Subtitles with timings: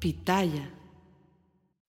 [0.00, 0.70] Pitaya.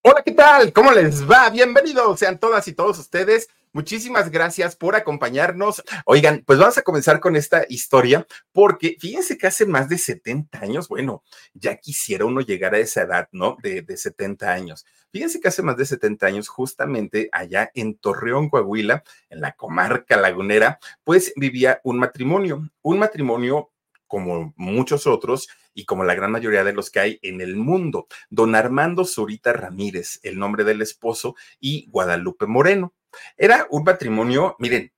[0.02, 0.70] Hola, ¿qué tal?
[0.74, 1.48] ¿Cómo les va?
[1.48, 3.48] Bienvenidos sean todas y todos ustedes.
[3.72, 5.82] Muchísimas gracias por acompañarnos.
[6.04, 10.58] Oigan, pues vamos a comenzar con esta historia porque fíjense que hace más de 70
[10.60, 11.22] años, bueno,
[11.54, 13.56] ya quisiera uno llegar a esa edad, ¿no?
[13.62, 14.84] De, de 70 años.
[15.10, 20.18] Fíjense que hace más de 70 años, justamente allá en Torreón, Coahuila, en la comarca
[20.18, 23.71] lagunera, pues vivía un matrimonio, un matrimonio
[24.12, 28.08] como muchos otros y como la gran mayoría de los que hay en el mundo.
[28.28, 32.92] Don Armando Zurita Ramírez, el nombre del esposo, y Guadalupe Moreno.
[33.38, 34.92] Era un matrimonio, miren,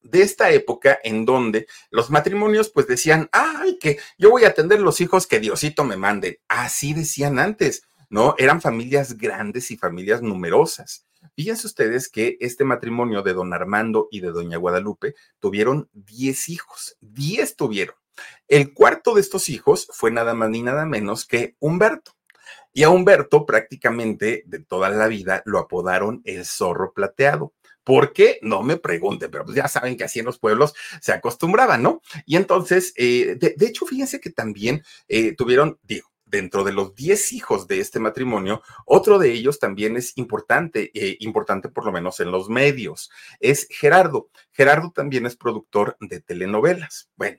[0.00, 4.78] de esta época en donde los matrimonios pues decían, ay, que yo voy a atender
[4.78, 6.40] los hijos que Diosito me mande.
[6.46, 8.36] Así decían antes, ¿no?
[8.38, 11.04] Eran familias grandes y familias numerosas.
[11.34, 16.96] Fíjense ustedes que este matrimonio de don Armando y de doña Guadalupe tuvieron 10 hijos,
[17.00, 17.97] 10 tuvieron.
[18.48, 22.12] El cuarto de estos hijos fue nada más ni nada menos que Humberto.
[22.72, 27.52] Y a Humberto prácticamente de toda la vida lo apodaron el zorro plateado.
[27.82, 28.38] ¿Por qué?
[28.42, 32.02] No me pregunten, pero pues ya saben que así en los pueblos se acostumbraban, ¿no?
[32.26, 37.32] Y entonces, eh, de, hecho, fíjense que también eh, tuvieron, digo, dentro de los 10
[37.32, 42.20] hijos de este matrimonio, otro de ellos también es importante, eh, importante por lo menos
[42.20, 44.30] en los medios, es Gerardo.
[44.52, 47.10] Gerardo también es productor de telenovelas.
[47.16, 47.38] Bueno,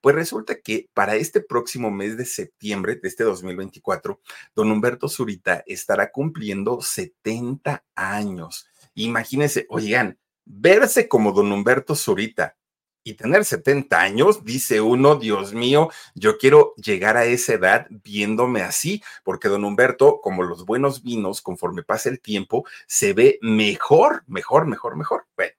[0.00, 4.20] pues resulta que para este próximo mes de septiembre de este 2024,
[4.54, 8.66] don Humberto Zurita estará cumpliendo 70 años.
[8.94, 12.56] Imagínense, oigan, verse como don Humberto Zurita
[13.04, 18.62] y tener 70 años, dice uno, Dios mío, yo quiero llegar a esa edad viéndome
[18.62, 24.24] así, porque don Humberto, como los buenos vinos, conforme pasa el tiempo, se ve mejor,
[24.26, 25.26] mejor, mejor, mejor.
[25.36, 25.52] Bueno.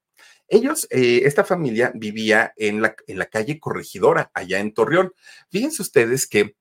[0.54, 5.14] Ellos, eh, esta familia vivía en la, en la calle Corregidora, allá en Torreón.
[5.50, 6.58] Fíjense ustedes que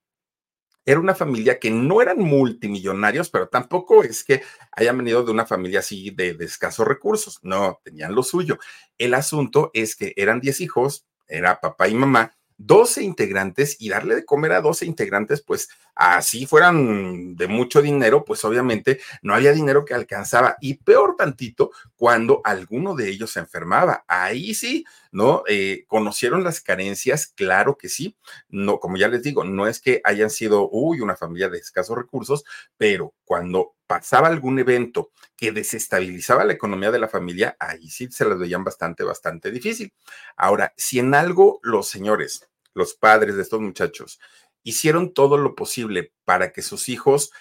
[0.84, 4.42] era una familia que no eran multimillonarios, pero tampoco es que
[4.73, 7.38] hayan venido de una familia así de, de escasos recursos.
[7.43, 8.59] No, tenían lo suyo.
[8.99, 12.32] El asunto es que eran 10 hijos, era papá y mamá,
[12.62, 18.22] 12 integrantes y darle de comer a 12 integrantes, pues así fueran de mucho dinero,
[18.25, 20.56] pues obviamente no había dinero que alcanzaba.
[20.60, 24.04] Y peor tantito, cuando alguno de ellos se enfermaba.
[24.06, 25.43] Ahí sí, ¿no?
[25.48, 27.28] Eh, ¿Conocieron las carencias?
[27.28, 28.16] Claro que sí.
[28.50, 31.97] No, como ya les digo, no es que hayan sido, uy, una familia de escasos
[31.97, 32.44] recursos,
[32.77, 38.25] pero cuando pasaba algún evento que desestabilizaba la economía de la familia, ahí sí se
[38.25, 39.93] las veían bastante, bastante difícil.
[40.37, 44.21] Ahora, si en algo los señores los padres de estos muchachos,
[44.62, 47.33] hicieron todo lo posible para que sus hijos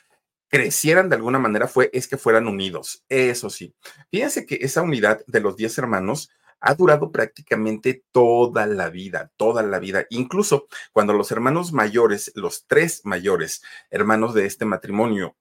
[0.48, 3.06] crecieran de alguna manera fue es que fueran unidos.
[3.10, 3.76] Eso sí.
[4.10, 6.32] Fíjense que esa unidad de los 10 hermanos
[6.62, 10.08] ha durado prácticamente toda la vida, toda la vida.
[10.10, 13.62] Incluso cuando los hermanos mayores, los tres mayores
[13.92, 15.36] hermanos de este matrimonio,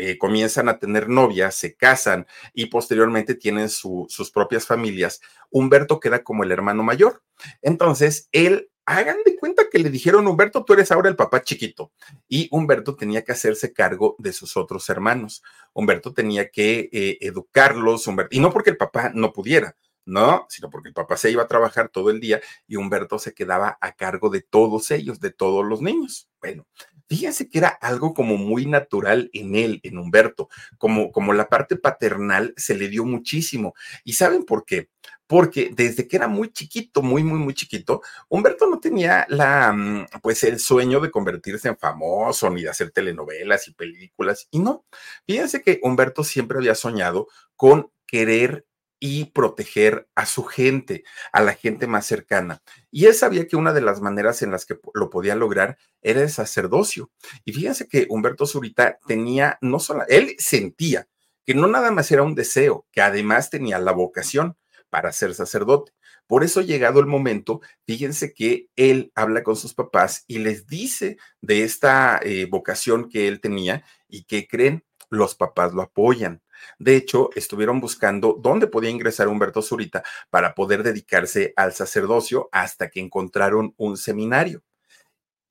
[0.00, 6.00] eh, comienzan a tener novias, se casan y posteriormente tienen su, sus propias familias, Humberto
[6.00, 7.22] queda como el hermano mayor.
[7.60, 11.92] Entonces, él hagan de cuenta que le dijeron, Humberto, tú eres ahora el papá chiquito.
[12.28, 15.42] Y Humberto tenía que hacerse cargo de sus otros hermanos.
[15.74, 20.70] Humberto tenía que eh, educarlos, Humberto, y no porque el papá no pudiera, no, sino
[20.70, 23.92] porque el papá se iba a trabajar todo el día y Humberto se quedaba a
[23.92, 26.28] cargo de todos ellos, de todos los niños.
[26.40, 26.66] Bueno,
[27.10, 30.48] fíjense que era algo como muy natural en él, en Humberto,
[30.78, 33.74] como, como la parte paternal se le dio muchísimo.
[34.04, 34.88] ¿Y saben por qué?
[35.26, 40.06] porque desde que era muy chiquito, muy, muy, muy chiquito, Humberto no tenía la, mm,
[40.22, 44.48] pues el sueño de convertirse en famoso ni de hacer telenovelas y películas.
[44.50, 44.84] Y no,
[45.28, 48.66] fíjense que Humberto siempre había soñado con querer
[49.00, 51.02] y proteger a su gente,
[51.32, 52.62] a la gente más cercana.
[52.90, 56.20] Y él sabía que una de las maneras en las que lo podía lograr era
[56.20, 57.10] el sacerdocio.
[57.44, 61.08] Y fíjense que Humberto Zurita tenía, no solo, él sentía
[61.46, 64.56] que no nada más era un deseo, que además tenía la vocación
[64.90, 65.92] para ser sacerdote.
[66.26, 71.16] Por eso, llegado el momento, fíjense que él habla con sus papás y les dice
[71.40, 76.40] de esta eh, vocación que él tenía y que creen, los papás lo apoyan.
[76.78, 82.90] De hecho, estuvieron buscando dónde podía ingresar Humberto Zurita para poder dedicarse al sacerdocio hasta
[82.90, 84.62] que encontraron un seminario.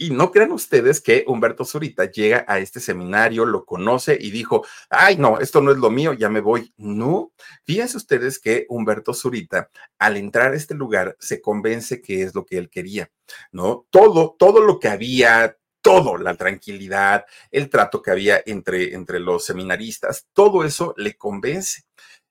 [0.01, 4.65] Y no crean ustedes que Humberto Zurita llega a este seminario, lo conoce y dijo,
[4.89, 6.73] ay, no, esto no es lo mío, ya me voy.
[6.77, 7.33] No,
[7.65, 12.45] fíjense ustedes que Humberto Zurita, al entrar a este lugar, se convence que es lo
[12.45, 13.11] que él quería,
[13.51, 13.87] ¿no?
[13.89, 19.45] Todo, todo lo que había, todo, la tranquilidad, el trato que había entre, entre los
[19.45, 21.83] seminaristas, todo eso le convence.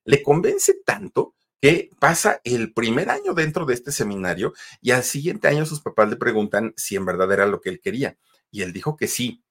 [0.04, 5.48] Le convence tanto que pasa el primer año dentro de este seminario y al siguiente
[5.48, 8.16] año sus papás le preguntan si en verdad era lo que él quería.
[8.50, 9.42] Y él dijo que sí.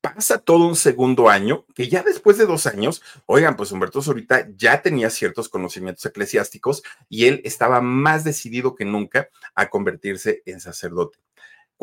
[0.00, 4.46] pasa todo un segundo año, que ya después de dos años, oigan, pues Humberto Zurita
[4.54, 10.60] ya tenía ciertos conocimientos eclesiásticos y él estaba más decidido que nunca a convertirse en
[10.60, 11.18] sacerdote.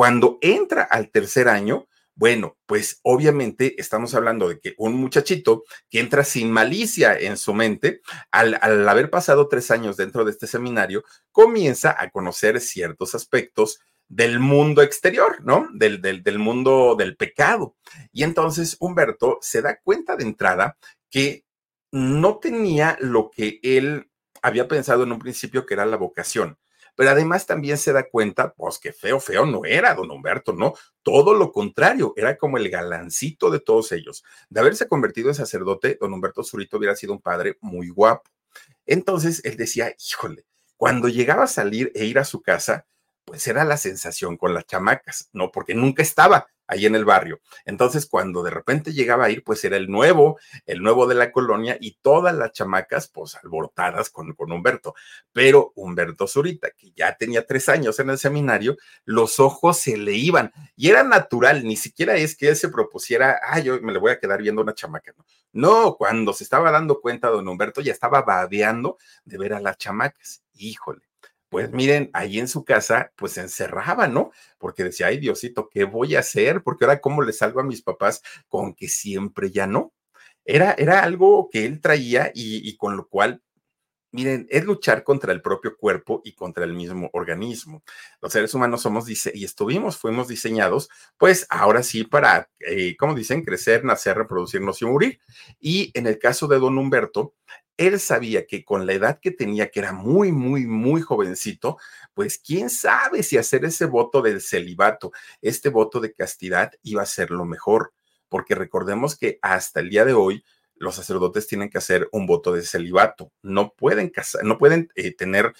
[0.02, 6.00] Cuando entra al tercer año, bueno, pues obviamente estamos hablando de que un muchachito que
[6.00, 8.02] entra sin malicia en su mente,
[8.32, 8.56] al,
[8.90, 14.82] haber pasado tres años dentro de este seminario, comienza a conocer ciertos aspectos del mundo
[14.82, 15.68] exterior, ¿no?
[15.72, 17.76] Del mundo del pecado.
[18.12, 20.80] Y entonces Humberto se da cuenta de entrada
[21.12, 21.46] que
[21.92, 24.10] no tenía lo que él
[24.42, 26.58] había pensado en un principio que era la vocación.
[26.96, 30.74] Pero además también se da cuenta, pues que feo, feo no era don Humberto, ¿no?
[31.04, 34.24] Todo lo contrario, era como el galancito de todos ellos.
[34.50, 38.30] De haberse convertido en sacerdote, don Humberto Zurito hubiera sido un padre muy guapo.
[38.86, 40.46] Entonces él decía, híjole,
[40.78, 42.86] cuando llegaba a salir e ir a su casa,
[43.26, 45.52] pues era la sensación con las chamacas, ¿no?
[45.52, 47.42] Porque nunca estaba ahí en el barrio.
[47.66, 51.32] Entonces, cuando de repente llegaba a ir, pues era el nuevo, el nuevo de la
[51.32, 54.96] colonia y todas las chamacas, pues alborotadas con, con Humberto.
[55.34, 60.14] Pero Humberto Zurita, que ya tenía tres años en el seminario, los ojos se le
[60.14, 64.00] iban y era natural, ni siquiera es que él se propusiera, ah, yo me le
[64.00, 65.26] voy a quedar viendo una chamaca, ¿no?
[65.54, 69.78] No, cuando se estaba dando cuenta, don Humberto ya estaba babeando de ver a las
[69.78, 70.42] chamacas.
[70.54, 71.11] Híjole
[71.52, 74.32] pues miren, ahí en su casa, pues se encerraba, ¿no?
[74.58, 76.64] Porque decía, ay Diosito, ¿qué voy a hacer?
[76.64, 79.94] Porque ahora, ¿cómo le salgo a mis papás con que siempre ya no?
[80.46, 83.44] Era, era algo que él traía y, con lo cual
[84.14, 87.82] Miren, es luchar contra el propio cuerpo y contra el mismo organismo.
[88.22, 93.46] Los seres humanos somos y estuvimos, fuimos diseñados, pues ahora sí para, eh, como dicen,
[93.46, 95.20] crecer, nacer, reproducirnos y morir.
[95.62, 97.36] Y en el caso de don Humberto,
[97.78, 101.78] él sabía que con la edad que tenía, que era muy, muy, muy jovencito,
[102.14, 107.08] pues quién sabe si hacer ese voto del celibato, este voto de castidad iba a
[107.08, 107.94] ser lo mejor,
[108.30, 110.44] porque recordemos que hasta el día de hoy
[110.76, 115.14] los sacerdotes tienen que hacer un voto de celibato, no pueden casar, no pueden eh,
[115.16, 115.54] tener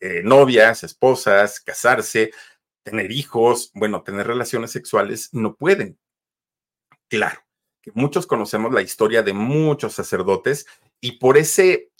[0.00, 2.30] eh, novias, esposas, casarse,
[2.82, 5.98] tener hijos, bueno, tener relaciones sexuales, no pueden.
[7.08, 7.40] Claro,
[7.94, 10.66] muchos conocemos la historia de muchos sacerdotes
[11.00, 11.90] y por ese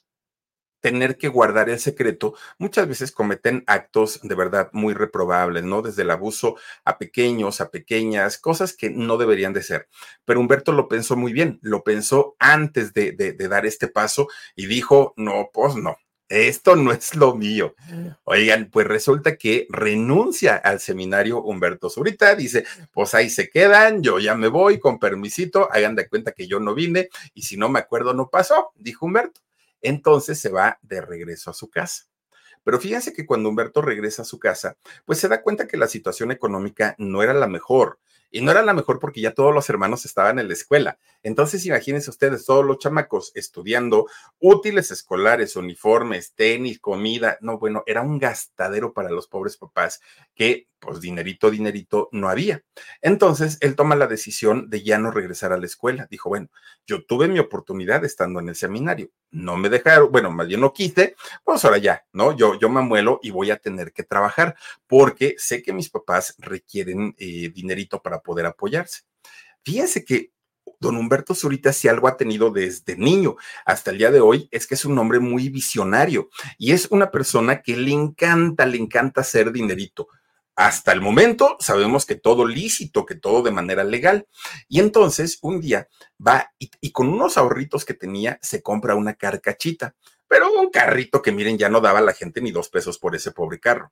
[0.81, 5.83] tener que guardar el secreto, muchas veces cometen actos de verdad muy reprobables, ¿no?
[5.83, 9.89] Desde el abuso a pequeños, a pequeñas, cosas que no deberían de ser.
[10.25, 14.29] Pero Humberto lo pensó muy bien, lo pensó antes de, de, de dar este paso
[14.57, 15.97] y dijo, no, pues no,
[16.31, 17.75] esto no es lo mío.
[18.25, 24.21] Oigan, pues resulta que renuncia al seminario Humberto Zurita, dice, pues ahí se quedan, yo
[24.21, 27.69] ya me voy con permisito, hagan de cuenta que yo no vine y si no
[27.69, 29.41] me acuerdo no pasó, dijo Humberto.
[29.83, 32.05] Entonces se va de regreso a su casa.
[32.63, 35.89] Pero fíjense que cuando Humberto regresa a su casa, pues se da cuenta que la
[35.89, 37.99] situación económica no era la mejor.
[38.31, 40.99] Y no era la mejor porque ya todos los hermanos estaban en la escuela.
[41.23, 44.07] Entonces, imagínense ustedes, todos los chamacos estudiando
[44.39, 47.39] útiles escolares, uniformes, tenis, comida.
[47.41, 50.01] No, bueno, era un gastadero para los pobres papás
[50.35, 52.65] que, pues, dinerito, dinerito no había.
[53.03, 56.09] Entonces, él toma la decisión de ya no regresar a la escuela.
[56.11, 56.49] Dijo, bueno,
[56.87, 59.11] yo tuve mi oportunidad estando en el seminario.
[59.31, 62.37] No me dejaron, bueno, más bien no quise, pues ahora ya, ¿no?
[62.37, 64.57] Yo, yo me amuelo y voy a tener que trabajar
[64.87, 69.03] porque sé que mis papás requieren eh, dinerito para poder apoyarse.
[69.63, 70.33] Fíjense que
[70.81, 74.67] don Humberto Zurita, si algo ha tenido desde niño hasta el día de hoy, es
[74.67, 79.21] que es un hombre muy visionario y es una persona que le encanta, le encanta
[79.21, 80.09] hacer dinerito.
[80.61, 84.29] Hasta el momento sabemos que todo lícito, que todo de manera legal.
[84.69, 85.89] Y entonces un día
[86.21, 89.95] va y, con unos ahorritos que tenía se compra una carcachita
[90.29, 93.17] pero un carrito que miren, ya no daba a la gente ni dos pesos por
[93.17, 93.91] ese pobre carro.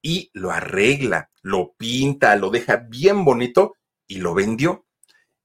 [0.00, 3.74] Y lo arregla, lo pinta, lo deja bien bonito
[4.06, 4.86] y lo vendió.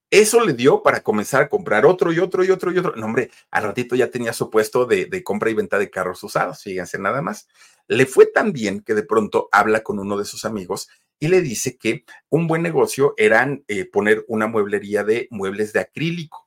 [0.09, 2.95] Eso le dio para comenzar a comprar otro y otro y otro y otro.
[2.95, 6.61] No, hombre, al ratito ya tenía su puesto de, compra y venta de carros usados,
[6.63, 7.47] fíjense nada más.
[7.87, 11.41] Le fue tan bien que de pronto habla con uno de sus amigos y le
[11.41, 16.45] dice que un buen negocio era eh, poner una mueblería de muebles de acrílico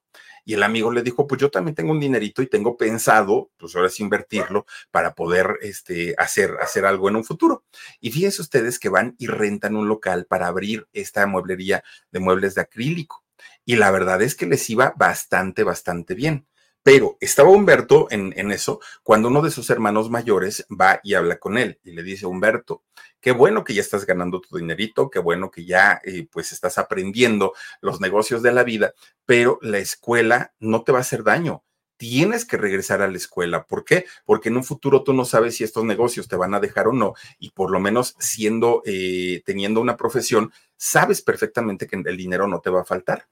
[0.49, 3.77] y el amigo le dijo, pues yo también tengo un dinerito y tengo pensado, pues
[3.77, 7.65] ahora es invertirlo para poder este, hacer, hacer algo en un futuro.
[8.01, 12.55] Y fíjense ustedes que van y rentan un local para abrir esta mueblería de muebles
[12.55, 13.27] de acrílico.
[13.69, 16.47] Y la verdad es que les iba bastante, bastante bien.
[16.83, 21.59] Pero estaba Humberto en, eso cuando uno de sus hermanos mayores va y habla con
[21.59, 22.83] él y le dice, Humberto,
[23.21, 26.79] qué bueno que ya estás ganando tu dinerito, qué bueno que ya eh, pues estás
[26.79, 28.95] aprendiendo los negocios de la vida,
[29.27, 31.63] pero la escuela no te va a hacer daño.
[31.99, 33.67] Tienes que regresar a la escuela.
[33.67, 34.07] ¿Por qué?
[34.25, 36.95] Porque en un futuro tú no sabes si estos negocios te van a dejar o
[36.95, 42.49] no, y por lo menos siendo, eh, teniendo una profesión, sabes perfectamente que el dinero
[42.49, 43.29] no te va a faltar.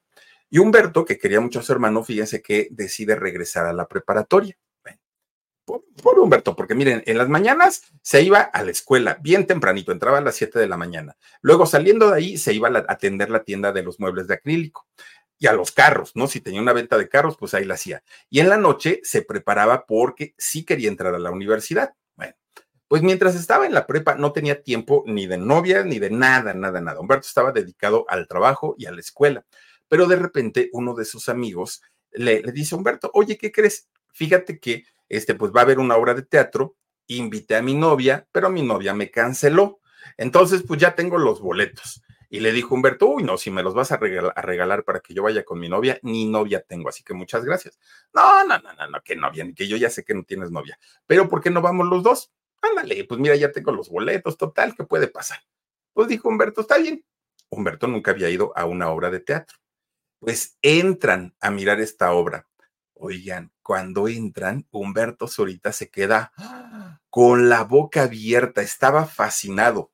[0.51, 4.57] Y Humberto, que quería mucho a su hermano, fíjense que decide regresar a la preparatoria.
[5.65, 5.83] por,
[6.19, 10.21] Humberto, porque miren, en las mañanas se iba a la escuela bien tempranito, entraba a
[10.21, 11.17] las 7 de la mañana.
[11.43, 14.87] Luego saliendo de ahí se iba a atender la tienda de los muebles de acrílico
[15.39, 16.29] y a los carros, ¿no?
[16.29, 18.03] Si tenía una venta de carros, pues ahí la hacía.
[18.31, 21.95] Y en la noche se preparaba porque sí quería entrar a la universidad.
[22.15, 22.35] Bueno,
[22.89, 26.55] pues mientras estaba en la prepa no tenía tiempo ni de novia, ni de nada,
[26.55, 27.01] nada, nada.
[27.01, 29.45] Humberto estaba dedicado al trabajo y a la escuela.
[29.89, 33.89] Pero de repente uno de sus amigos le, dice a Humberto, oye, ¿qué crees?
[34.13, 36.77] Fíjate que este, pues va a haber una obra de teatro,
[37.07, 39.81] invité a mi novia, pero mi novia me canceló.
[40.17, 42.03] Entonces, pues ya tengo los boletos.
[42.29, 45.23] Y le dijo Humberto, uy, no, si me los vas a regalar, para que yo
[45.23, 47.79] vaya con mi novia, ni novia tengo, así que muchas gracias.
[48.13, 50.79] No, no, no, no, no, que novia, que yo ya sé que no tienes novia.
[51.07, 52.33] Pero ¿por qué no vamos los dos?
[52.63, 55.39] Ándale, pues mira, ya tengo los boletos, total, ¿qué puede pasar?
[55.93, 57.05] Pues dijo Humberto, está bien.
[57.49, 59.57] Humberto nunca había ido a una obra de teatro.
[60.27, 62.49] Pues entran a mirar esta obra.
[62.95, 66.33] Oigan, cuando entran, Humberto Zorita se queda
[67.11, 69.93] con la boca abierta, estaba fascinado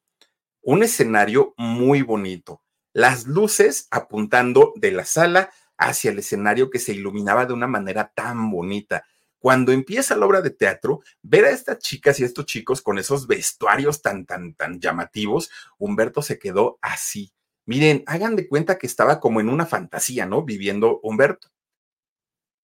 [0.63, 2.63] un escenario muy bonito.
[2.95, 8.11] Las luces apuntando de la sala hacia el escenario que se iluminaba de una manera
[8.15, 9.05] tan bonita.
[9.39, 12.97] Cuando empieza la obra de teatro, ver a estas chicas y a estos chicos con
[12.99, 17.35] esos vestuarios tan, tan, tan llamativos, Humberto se quedó así.
[17.67, 20.43] Miren, hagan de cuenta que estaba como en una fantasía, ¿no?
[20.43, 21.49] Viviendo Humberto.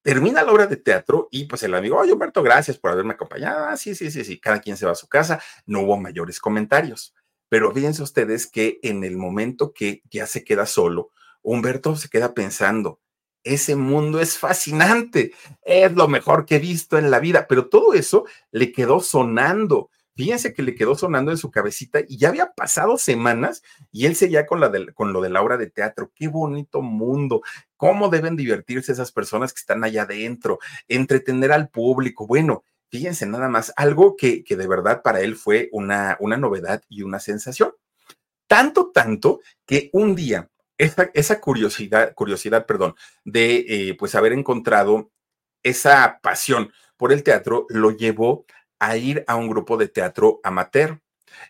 [0.03, 3.67] Termina la obra de teatro y pues el amigo, oye Humberto, gracias por haberme acompañado.
[3.67, 5.41] Ah, sí, sí, sí, sí, cada quien se va a su casa.
[5.67, 7.15] No hubo mayores comentarios.
[7.49, 11.11] Pero fíjense ustedes que en el momento que ya se queda solo,
[11.43, 13.01] Humberto se queda pensando,
[13.45, 17.95] ese mundo es fascinante, es lo mejor que he visto en la vida, pero todo
[17.95, 19.91] eso le quedó sonando.
[20.19, 24.17] Fíjense que le quedó sonando en su cabecita y ya había pasado semanas y él
[24.17, 26.11] seguía con, la con lo de la obra de teatro.
[26.13, 27.41] Qué bonito mundo,
[27.77, 30.59] cómo deben divertirse esas personas que están allá adentro,
[30.89, 32.27] entretener al público.
[32.27, 36.83] Bueno, Fíjense nada más, algo que, que de verdad para él fue una, una novedad
[36.89, 37.75] y una sensación.
[38.49, 42.95] Tanto, tanto que un día esa, esa curiosidad, curiosidad, perdón,
[43.25, 45.13] de eh, pues haber encontrado
[45.63, 48.47] esa pasión por el teatro lo llevó
[48.79, 51.01] a ir a un grupo de teatro amateur.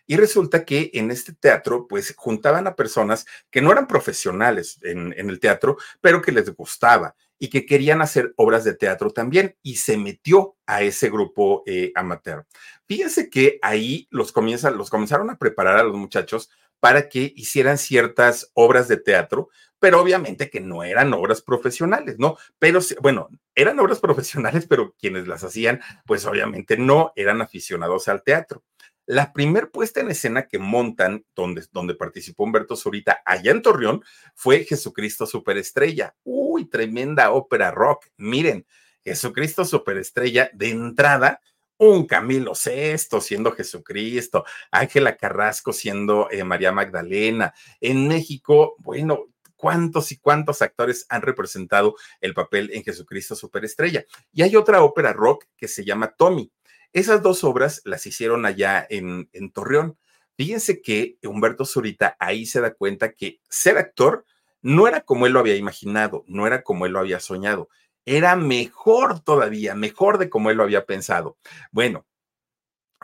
[0.05, 5.13] Y resulta que en este teatro, pues juntaban a personas que no eran profesionales en,
[5.17, 9.77] el teatro, pero que les gustaba y que querían hacer obras de teatro también y
[9.77, 12.45] se metió a ese grupo eh, amateur.
[12.85, 17.77] Fíjense que ahí los, comienza, los comenzaron a preparar a los muchachos para que hicieran
[17.77, 22.37] ciertas obras de teatro, pero obviamente que no eran obras profesionales, ¿no?
[22.59, 28.23] Pero bueno, eran obras profesionales, pero quienes las hacían, pues obviamente no eran aficionados al
[28.23, 28.63] teatro.
[29.05, 34.03] La primer puesta en escena que montan, donde, donde participó Humberto Zurita, allá en Torreón,
[34.35, 36.15] fue Jesucristo Superestrella.
[36.23, 38.05] Uy, tremenda ópera rock.
[38.17, 38.67] Miren,
[39.01, 41.41] Jesucristo Superestrella, de entrada,
[41.79, 47.53] un Camilo Sesto siendo Jesucristo, Ángela Carrasco siendo eh, María Magdalena.
[47.81, 49.28] En México, bueno,
[49.59, 54.05] cuántos y cuántos actores han representado el papel en Jesucristo Superestrella.
[54.31, 56.49] Y hay otra ópera rock que se llama Tommy.
[56.93, 59.97] Esas dos obras las hicieron allá en, Torreón.
[60.37, 64.25] Fíjense que Humberto Zurita ahí se da cuenta que ser actor
[64.61, 67.67] no era como él lo había imaginado, no era como él lo había soñado,
[68.05, 71.37] era mejor todavía, mejor de como él lo había pensado.
[71.71, 72.07] Bueno,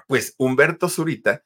[0.07, 1.43] pues Humberto Zurita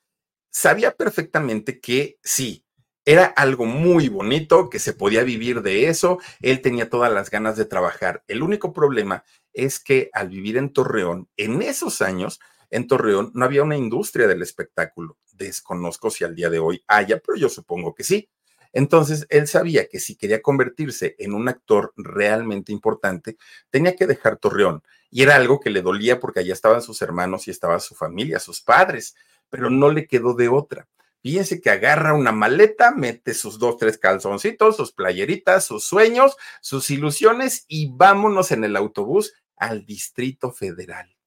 [0.52, 2.64] sabía perfectamente que sí,
[3.10, 7.58] era algo muy bonito, que se podía vivir de eso, él tenía todas las ganas
[7.58, 8.24] de trabajar.
[8.28, 12.40] El único problema es que al vivir en Torreón, en esos años,
[12.70, 15.18] en Torreón no había una industria del espectáculo.
[15.32, 18.30] Desconozco si al día de hoy haya, pero yo supongo que sí.
[18.74, 23.38] Entonces, él sabía que si quería convertirse en un actor realmente importante,
[23.72, 24.84] tenía que dejar Torreón.
[25.10, 28.38] Y era algo que le dolía porque allá estaban sus hermanos y estaba su familia,
[28.38, 29.16] sus padres,
[29.50, 30.88] pero no le quedó de otra.
[31.22, 36.90] Fíjense que agarra una maleta, mete sus dos, tres calzoncitos, sus playeritas, sus sueños, sus
[36.90, 41.20] ilusiones y vámonos en el autobús al Distrito Federal.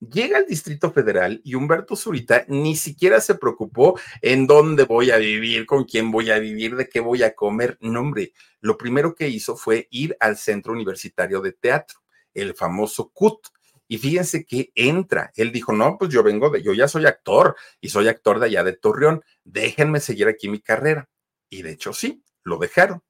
[0.00, 5.16] Llega al Distrito Federal y Humberto Zurita ni siquiera se preocupó en dónde voy a
[5.16, 7.76] vivir, con quién voy a vivir, de qué voy a comer.
[7.80, 11.98] No, hombre, lo primero que hizo fue ir al Centro Universitario de Teatro,
[12.32, 13.48] el famoso CUT.
[13.88, 15.32] Y fíjense que entra.
[15.34, 18.46] Él dijo, no, pues yo vengo de, yo ya soy actor y soy actor de
[18.46, 19.24] allá de Torreón.
[19.44, 21.08] Déjenme seguir aquí mi carrera.
[21.50, 23.02] Y de hecho sí, lo dejaron.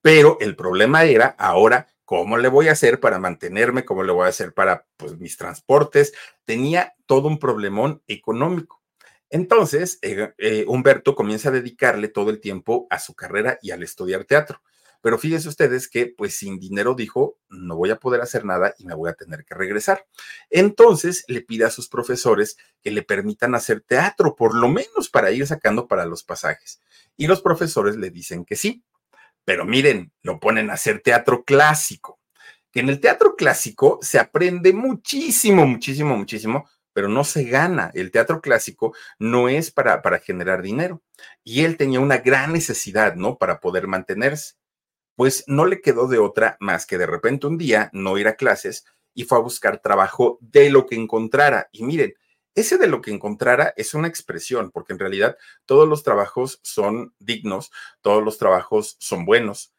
[0.00, 3.84] Pero el problema era ahora ¿Cómo le voy a hacer para mantenerme?
[3.84, 6.12] ¿Cómo le voy a hacer para pues, mis transportes?
[6.44, 8.82] Tenía todo un problemón económico.
[9.30, 13.82] Entonces, eh, eh, Humberto comienza a dedicarle todo el tiempo a su carrera y al
[13.82, 14.60] estudiar teatro.
[15.04, 18.86] Pero fíjense ustedes que, pues sin dinero dijo, no voy a poder hacer nada y
[18.86, 20.06] me voy a tener que regresar.
[20.48, 25.30] Entonces le pide a sus profesores que le permitan hacer teatro, por lo menos para
[25.30, 26.80] ir sacando para los pasajes.
[27.18, 28.82] Y los profesores le dicen que sí.
[29.44, 32.18] Pero miren, lo ponen a hacer teatro clásico.
[32.72, 37.90] Que en el teatro clásico se aprende muchísimo, muchísimo, muchísimo, pero no se gana.
[37.92, 41.02] El teatro clásico no es para, para generar dinero.
[41.42, 43.36] Y él tenía una gran necesidad, ¿no?
[43.36, 44.54] Para poder mantenerse.
[45.16, 48.36] Pues no le quedó de otra más que de repente un día no ir a
[48.36, 51.68] clases y fue a buscar trabajo de lo que encontrara.
[51.72, 52.14] Y miren,
[52.54, 57.14] ese de lo que encontrara es una expresión, porque en realidad todos los trabajos son
[57.18, 59.72] dignos, todos los trabajos son buenos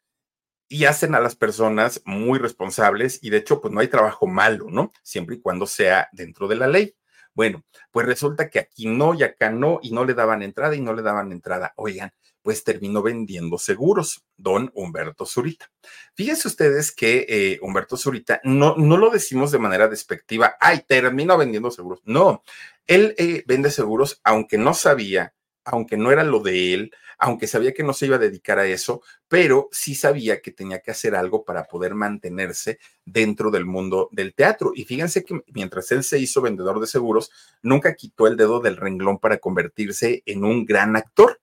[0.68, 4.68] y hacen a las personas muy responsables y de hecho pues no hay trabajo malo,
[4.70, 4.92] ¿no?
[5.04, 6.96] Siempre y cuando sea dentro de la ley.
[7.34, 10.82] Bueno, pues resulta que aquí no y acá no y no le daban entrada y
[10.82, 11.74] no le daban entrada.
[11.76, 12.12] Oigan,
[12.46, 15.72] pues terminó vendiendo seguros, don Humberto Zurita.
[16.14, 21.40] Fíjense ustedes que eh, Humberto Zurita, no, no lo decimos de manera despectiva, ay, terminó
[21.40, 22.02] vendiendo seguros.
[22.06, 22.44] No,
[22.86, 25.34] él eh, vende seguros aunque no sabía,
[25.64, 28.68] aunque no era lo de él, aunque sabía que no se iba a dedicar a
[28.68, 34.08] eso, pero sí sabía que tenía que hacer algo para poder mantenerse dentro del mundo
[34.12, 34.72] del teatro.
[34.76, 37.32] Y fíjense que mientras él se hizo vendedor de seguros,
[37.64, 41.40] nunca quitó el dedo del renglón para convertirse en un gran actor.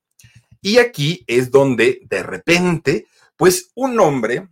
[0.63, 4.49] Y aquí es donde de repente, pues un hombre,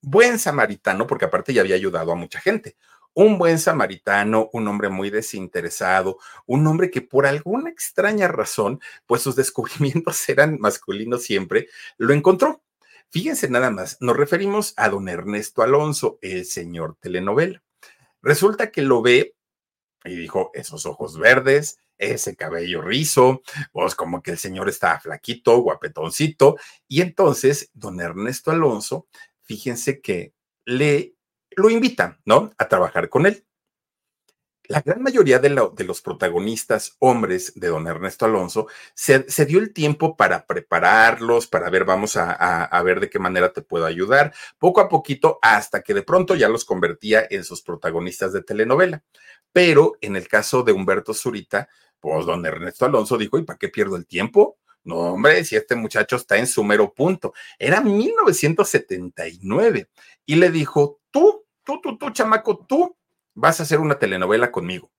[0.00, 2.76] buen samaritano, porque aparte ya había ayudado a mucha gente,
[3.12, 9.22] un buen samaritano, un hombre muy desinteresado, un hombre que por alguna extraña razón, pues
[9.22, 12.62] sus descubrimientos eran masculinos siempre, lo encontró.
[13.10, 17.64] Fíjense nada más, nos referimos a don Ernesto Alonso, el señor telenovela.
[18.22, 19.34] Resulta que lo ve
[20.08, 25.58] y dijo, esos ojos verdes, ese cabello rizo, pues como que el señor está flaquito,
[25.58, 26.56] guapetoncito.
[26.86, 29.08] Y entonces, don Ernesto Alonso,
[29.42, 30.32] fíjense que
[30.64, 31.14] le
[31.58, 32.52] lo invita, ¿no?
[32.56, 33.44] A trabajar con él.
[34.68, 40.14] La gran mayoría de, los protagonistas hombres de don Ernesto Alonso se, dio el tiempo
[40.14, 44.82] para prepararlos, para ver, vamos a, a, ver de qué manera te puedo ayudar, poco
[44.82, 49.02] a poquito, hasta que de pronto ya los convertía en sus protagonistas de telenovela.
[49.52, 51.68] Pero en el caso de Humberto Zurita,
[52.00, 54.58] pues don Ernesto Alonso dijo, ¿y para qué pierdo el tiempo?
[54.84, 57.34] No, hombre, si este muchacho está en su mero punto.
[57.58, 59.90] Era 1979
[60.24, 62.96] y le dijo, tú, tú, tú, tú, chamaco, tú
[63.34, 64.90] vas a hacer una telenovela conmigo.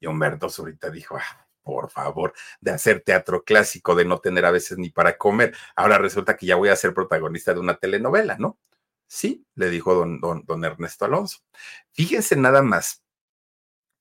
[0.00, 4.50] Y Humberto Zurita dijo, ah, por favor, de hacer teatro clásico, de no tener a
[4.50, 5.54] veces ni para comer.
[5.76, 8.58] Ahora resulta que ya voy a ser protagonista de una telenovela, ¿no?
[9.06, 11.38] Sí, le dijo don, don, don Ernesto Alonso.
[11.92, 13.01] Fíjense nada más.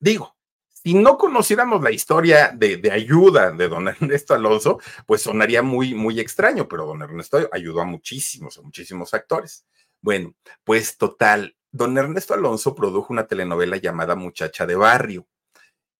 [0.01, 0.35] Digo,
[0.83, 6.19] si no conociéramos la historia de, ayuda de don Ernesto Alonso, pues sonaría muy, muy
[6.19, 9.65] extraño, pero don Ernesto ayudó a muchísimos, a muchísimos actores.
[10.01, 10.33] Bueno,
[10.63, 15.27] pues total, don Ernesto Alonso produjo una telenovela llamada Muchacha de Barrio.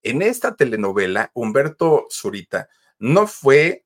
[0.02, 3.86] En esta telenovela, Humberto Zurita no fue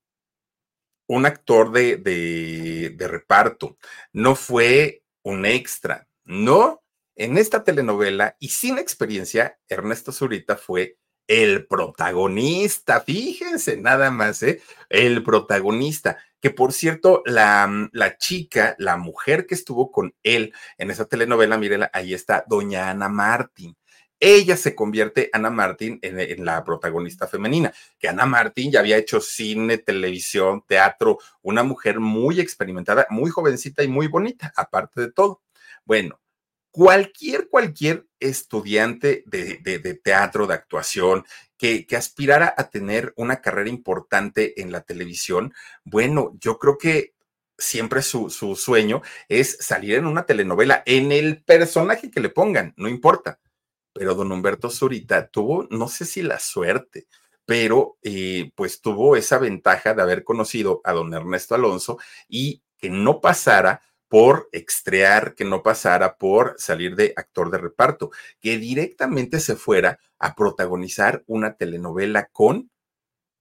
[1.08, 3.78] un actor de, de reparto,
[4.14, 6.85] no fue un extra, no,
[7.16, 10.98] en esta telenovela y sin experiencia, Ernesto Zurita fue
[11.28, 14.62] el protagonista, fíjense nada más, ¿eh?
[14.90, 20.92] El protagonista, que por cierto, la, la, chica, la mujer que estuvo con él en
[20.92, 23.76] esa telenovela, mírenla, ahí está, doña Ana Martín.
[24.20, 28.98] Ella se convierte, Ana Martín, en, en, la protagonista femenina, que Ana Martín ya había
[28.98, 35.12] hecho cine, televisión, teatro, una mujer muy experimentada, muy jovencita y muy bonita, aparte de
[35.12, 35.42] todo.
[35.84, 36.20] Bueno,
[36.76, 41.24] cualquier, cualquier estudiante de, teatro, de actuación,
[41.58, 45.54] que, aspirara a tener una carrera importante en la televisión,
[45.86, 47.14] bueno, yo creo que
[47.58, 52.74] siempre su, su sueño es salir en una telenovela, en el personaje que le pongan,
[52.76, 53.40] no importa.
[53.94, 57.08] Pero don Humberto Zurita tuvo, no sé si la suerte,
[57.46, 62.90] pero eh, pues tuvo esa ventaja de haber conocido a don Ernesto Alonso y que
[62.90, 69.40] no pasara por extrear, que no pasara por salir de actor de reparto, que directamente
[69.40, 72.70] se fuera a protagonizar una telenovela con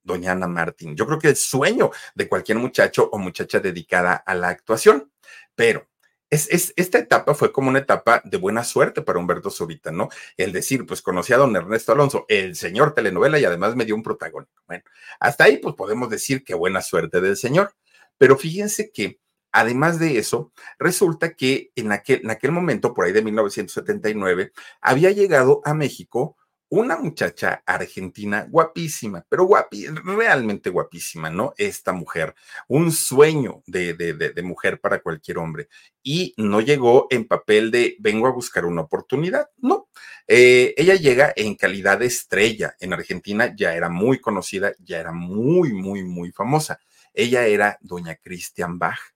[0.02, 0.96] doña Ana Martín.
[0.96, 5.10] Yo creo que el sueño de cualquier muchacho o muchacha dedicada a la actuación.
[5.54, 5.88] Pero
[6.30, 10.08] es, esta etapa fue como una etapa de buena suerte para Humberto Zurita, ¿no?
[10.36, 13.94] El decir, pues conocí a don Ernesto Alonso, el señor telenovela, y además me dio
[13.94, 14.52] un protagónico.
[14.66, 14.84] Bueno,
[15.20, 17.74] hasta ahí, pues podemos decir que buena suerte del señor.
[18.18, 19.20] Pero fíjense que
[19.56, 25.12] Además de eso, resulta que en aquel, en aquel momento, por ahí de 1979, había
[25.12, 26.36] llegado a México
[26.70, 31.54] una muchacha argentina guapísima, pero guapi, realmente guapísima, ¿no?
[31.56, 32.34] Esta mujer,
[32.66, 35.68] un sueño de, de, mujer para cualquier hombre.
[36.02, 39.88] Y no llegó en papel de vengo a buscar una oportunidad, no.
[40.26, 42.74] Eh, ella llega en calidad de estrella.
[42.80, 46.80] En Argentina ya era muy conocida, ya era muy, muy, muy famosa.
[47.12, 49.13] Ella era doña Christian Bach.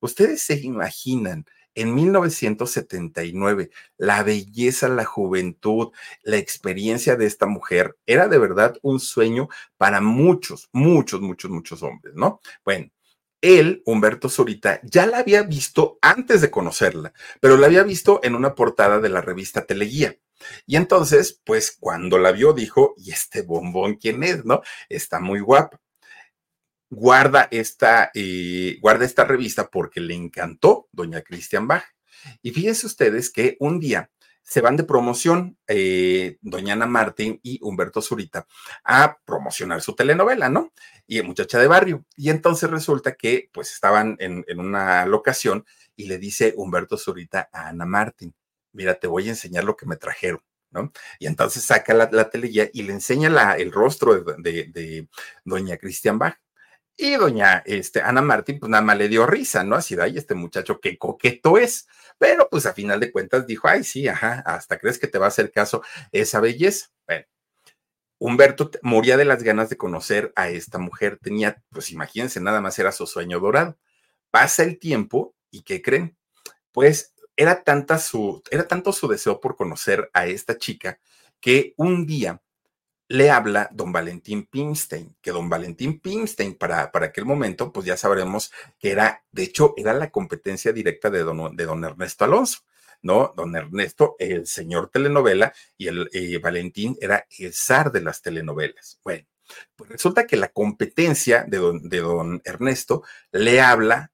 [0.00, 8.28] Ustedes se imaginan en 1979, la belleza, la juventud, la experiencia de esta mujer era
[8.28, 12.40] de verdad un sueño para muchos, muchos, muchos, muchos hombres, ¿no?
[12.64, 12.90] Bueno,
[13.40, 18.34] él, Humberto Zurita, ya la había visto antes de conocerla, pero la había visto en
[18.34, 20.16] una portada de la revista Teleguía.
[20.66, 24.44] Y entonces, pues cuando la vio, dijo, ¿y este bombón quién es?
[24.44, 24.62] ¿No?
[24.88, 25.80] Está muy guapa
[26.90, 31.84] guarda esta, eh, guarda esta revista porque le encantó doña Christian Bach.
[32.42, 34.10] Y fíjense ustedes que un día
[34.42, 38.48] se van de promoción, eh, doña Ana Martín y Humberto Zurita,
[38.82, 40.72] a promocionar su telenovela, ¿no?
[41.06, 42.04] Y muchacha de barrio.
[42.16, 47.68] Y entonces resulta que pues estaban en, una locación y le dice Humberto Zurita a
[47.68, 48.34] Ana Martín,
[48.72, 50.42] mira, te voy a enseñar lo que me trajeron.
[50.72, 50.92] ¿no?
[51.18, 55.08] Y entonces saca la, la y le enseña la, el rostro de, de
[55.44, 56.38] doña Christian Bach.
[57.02, 59.74] Y doña este, Ana Martín, pues nada más le dio risa, ¿no?
[59.74, 61.88] Así de, ay, este muchacho qué coqueto es.
[62.18, 65.24] Pero pues a final de cuentas dijo, ay, sí, ajá, hasta crees que te va
[65.24, 65.82] a hacer caso
[66.12, 66.88] esa belleza.
[67.06, 67.24] Bueno,
[68.18, 71.18] Humberto moría de las ganas de conocer a esta mujer.
[71.22, 73.78] Tenía, pues imagínense, nada más era su sueño dorado.
[74.30, 76.18] Pasa el tiempo y ¿qué creen?
[76.70, 81.00] Pues era, tanta su, era tanto su deseo por conocer a esta chica
[81.40, 82.42] que un día
[83.10, 87.96] le habla don Valentín Pimstein, que don Valentín Pimstein para, para aquel momento, pues ya
[87.96, 92.60] sabremos que era, de hecho, era la competencia directa de don, de don Ernesto Alonso.
[93.02, 93.32] ¿no?
[93.36, 99.00] Don Ernesto, el señor telenovela, y el Valentín era el zar de las telenovelas.
[99.02, 99.26] Bueno,
[99.74, 104.12] pues resulta que la competencia de don, de don Ernesto le habla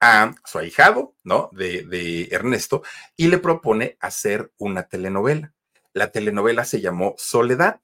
[0.00, 1.50] a su ahijado, ¿no?
[1.52, 2.84] De, de Ernesto,
[3.16, 5.52] y le propone hacer una telenovela.
[5.94, 7.80] La telenovela se llamó Soledad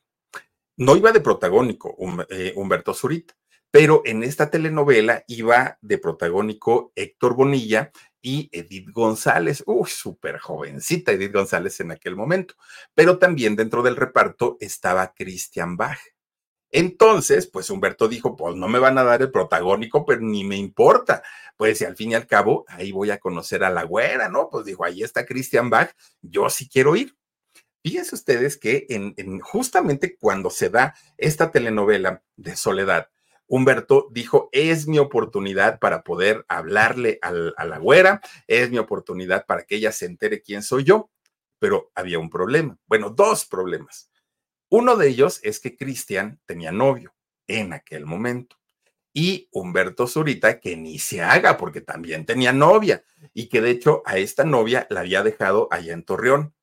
[0.76, 1.96] no iba de protagónico
[2.30, 3.34] eh, Humberto Zurita,
[3.70, 11.12] pero en esta telenovela iba de protagónico Héctor Bonilla y Edith González, uy, súper jovencita
[11.12, 12.54] Edith González en aquel momento,
[12.94, 15.98] pero también dentro del reparto estaba Christian Bach.
[16.70, 20.56] Entonces, pues Humberto dijo, pues no me van a dar el protagónico, pero ni me
[20.56, 21.22] importa.
[21.56, 24.48] Pues y al fin y al cabo, ahí voy a conocer a la güera, ¿no?
[24.50, 27.14] Pues dijo, ahí está Christian Bach, yo sí quiero ir.
[27.82, 33.08] Fíjense ustedes que en, justamente cuando se da esta telenovela de Soledad,
[33.48, 39.64] Humberto dijo, es mi oportunidad para poder hablarle a la güera, es mi oportunidad para
[39.64, 41.10] que ella se entere quién soy yo,
[41.58, 44.10] pero había un problema, bueno, dos problemas.
[44.68, 47.14] Uno de ellos es que Cristian tenía novio
[47.46, 48.56] en aquel momento
[49.12, 54.02] y Humberto Zurita que ni se haga porque también tenía novia y que de hecho
[54.06, 56.54] a esta novia la había dejado allá en Torreón.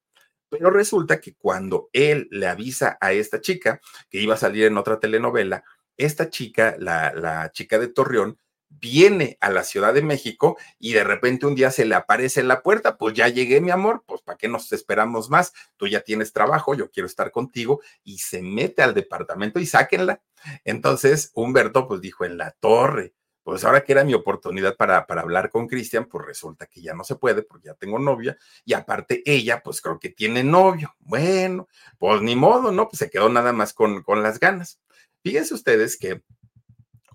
[0.49, 4.77] Pero resulta que cuando él le avisa a esta chica que iba a salir en
[4.77, 5.63] otra telenovela,
[5.97, 8.38] esta chica, la, la chica de Torreón,
[8.69, 12.47] viene a la Ciudad de México y de repente un día se le aparece en
[12.47, 15.53] la puerta, pues ya llegué, mi amor, pues ¿para qué nos esperamos más?
[15.75, 20.21] Tú ya tienes trabajo, yo quiero estar contigo y se mete al departamento y sáquenla.
[20.63, 23.13] Entonces Humberto pues dijo, en la torre,
[23.49, 26.93] pues ahora que era mi oportunidad para, para hablar con Cristian, pues resulta que ya
[26.93, 30.95] no se puede porque ya tengo novia y aparte ella, pues creo que tiene novio.
[30.99, 32.88] Bueno, pues ni modo, ¿no?
[32.88, 34.79] Pues se quedó nada más con, con las ganas.
[35.23, 36.21] Fíjense ustedes que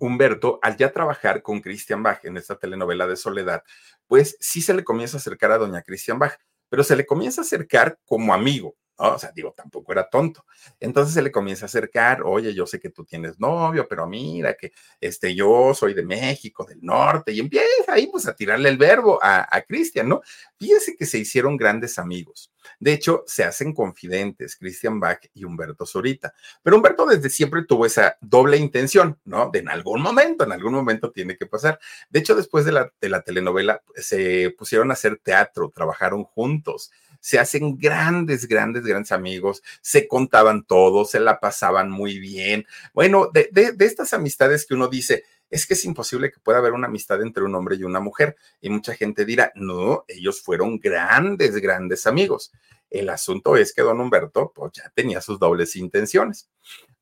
[0.00, 3.62] Humberto, al ya trabajar con Christian Bach en esta telenovela de Soledad,
[4.08, 6.36] pues sí se le comienza a acercar a doña Christian Bach,
[6.68, 10.44] pero se le comienza a acercar como amigo, o sea, digo, tampoco era tonto.
[10.80, 14.54] Entonces se le comienza a acercar, oye, yo sé que tú tienes novio, pero mira
[14.54, 18.76] que este, yo soy de México, del norte, y empieza ahí pues a tirarle el
[18.76, 20.22] verbo a, a Cristian, ¿no?
[20.58, 22.50] Fíjense que se hicieron grandes amigos.
[22.78, 26.34] De hecho, se hacen confidentes Christian Bach y Humberto Zurita.
[26.62, 29.50] Pero Humberto desde siempre tuvo esa doble intención, ¿no?
[29.50, 31.78] De en algún momento, en algún momento tiene que pasar.
[32.08, 36.90] De hecho, después de la, de la telenovela, se pusieron a hacer teatro, trabajaron juntos
[37.24, 42.66] se hacen grandes, grandes, grandes amigos, se contaban todo, se la pasaban muy bien.
[42.92, 46.86] Bueno, de, estas amistades que uno dice, es que es imposible que pueda haber una
[46.86, 48.36] amistad entre un hombre y una mujer.
[48.60, 52.52] Y mucha gente dirá, no, ellos fueron grandes, grandes amigos.
[52.90, 56.50] El asunto es que don Humberto pues, ya tenía sus dobles intenciones.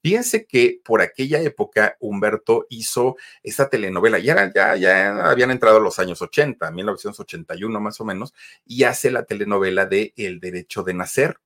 [0.02, 6.00] Fíjense que por aquella época Humberto hizo esta telenovela, ya, ya, ya habían entrado los
[6.00, 8.34] años 80, 1981 más o menos,
[8.66, 11.38] y hace la telenovela de El Derecho de Nacer.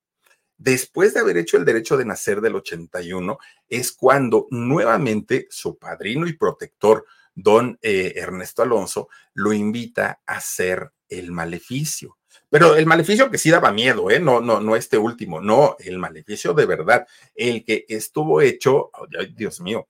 [0.59, 3.39] después de haber hecho el derecho de nacer del 81,
[3.69, 10.93] es cuando nuevamente su padrino y protector, don eh, Ernesto Alonso, lo invita a hacer
[11.11, 12.17] el maleficio.
[12.51, 14.21] Pero el maleficio que sí daba miedo, ¿eh?
[14.21, 18.91] No, no, no este último, no, el maleficio de verdad, el que estuvo hecho,
[19.35, 19.89] Dios mío,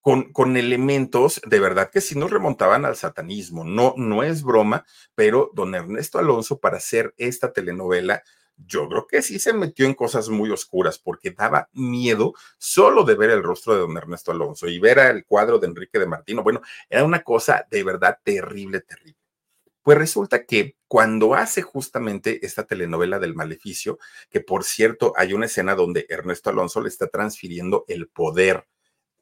[0.00, 3.64] con, con, elementos de verdad que sí nos remontaban al satanismo.
[3.64, 8.22] No, no es broma, pero don Ernesto Alonso para hacer esta telenovela,
[8.56, 13.14] yo creo que sí se metió en cosas muy oscuras porque daba miedo solo de
[13.14, 16.42] ver el rostro de don Ernesto Alonso y ver el cuadro de Enrique de Martino.
[16.42, 19.21] Bueno, era una cosa de verdad terrible, terrible.
[19.82, 23.98] Pues resulta que cuando hace justamente esta telenovela del maleficio,
[24.30, 28.68] que por cierto hay una escena donde Ernesto Alonso le está transfiriendo el poder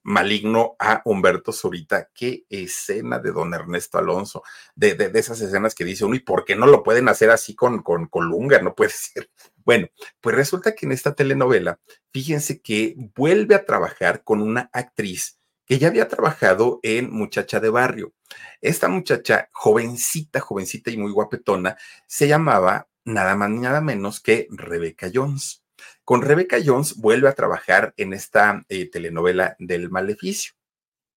[0.02, 2.08] maligno a Humberto Zurita.
[2.14, 4.42] Qué escena de don Ernesto Alonso,
[4.74, 7.54] de, de, esas escenas que dice uno, ¿y por qué no lo pueden hacer así
[7.54, 8.60] con, con Colunga?
[8.60, 9.30] No puede ser.
[9.64, 9.88] Bueno,
[10.20, 11.80] pues resulta que en esta telenovela,
[12.12, 15.39] fíjense que vuelve a trabajar con una actriz
[15.70, 18.12] que ya había trabajado en Muchacha de Barrio.
[18.60, 21.76] Esta muchacha, jovencita, jovencita y muy guapetona,
[22.08, 25.62] se llamaba nada más ni nada menos que Rebecca Jones.
[26.04, 30.54] Con Rebecca Jones vuelve a trabajar en esta eh, telenovela del Maleficio.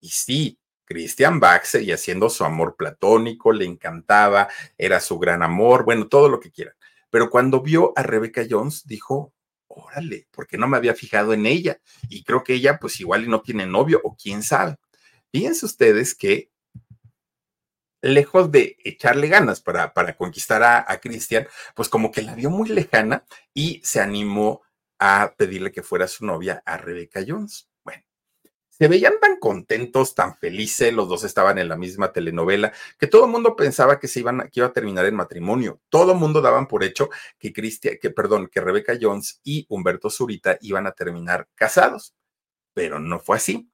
[0.00, 5.86] Y sí, Christian Bach seguía haciendo su amor platónico, le encantaba, era su gran amor,
[5.86, 6.74] bueno, todo lo que quieran.
[7.08, 9.32] Pero cuando vio a Rebecca Jones, dijo,
[9.72, 11.80] órale, porque no me había fijado en ella.
[12.08, 14.76] Y creo que ella, pues igual y no tiene novio o quién sabe.
[15.30, 16.50] Fíjense ustedes que
[18.02, 22.50] lejos de echarle ganas para, para conquistar a, a Cristian, pues como que la vio
[22.50, 24.62] muy lejana y se animó
[24.98, 27.71] a pedirle que fuera su novia a Rebecca Jones
[28.82, 33.26] se veían tan contentos, tan felices, los dos estaban en la misma telenovela, que todo
[33.26, 35.80] el mundo pensaba que se iban, que iba a terminar en matrimonio.
[35.88, 40.10] Todo el mundo daban por hecho que Cristian, que perdón, que Rebecca Jones y Humberto
[40.10, 42.16] Zurita iban a terminar casados,
[42.74, 43.70] pero no fue así.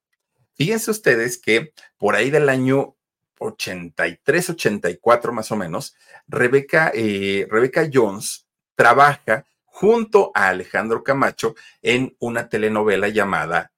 [0.53, 2.94] Fíjense ustedes que por ahí del año
[3.38, 5.94] 83, 84 más o menos,
[6.27, 13.73] Rebeca, eh, Rebecca Jones trabaja junto a Alejandro Camacho en una telenovela llamada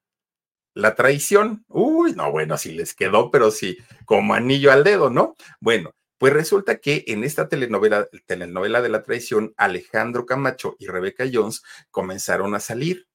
[0.81, 5.37] la traición, uy, no, bueno, sí les quedó, pero sí, como anillo al dedo, ¿no?
[5.61, 11.25] Bueno, pues resulta que en esta telenovela, telenovela de la traición, Alejandro Camacho y Rebeca
[11.33, 13.07] Jones comenzaron a salir.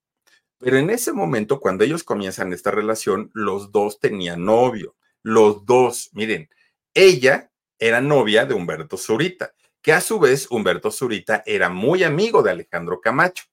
[0.57, 4.95] Pero en ese momento, cuando ellos comienzan esta relación, los dos tenían novio.
[5.21, 6.49] Los dos, miren,
[6.93, 12.41] ella era novia de Humberto Zurita, que a su vez Humberto Zurita era muy amigo
[12.41, 13.43] de Alejandro Camacho.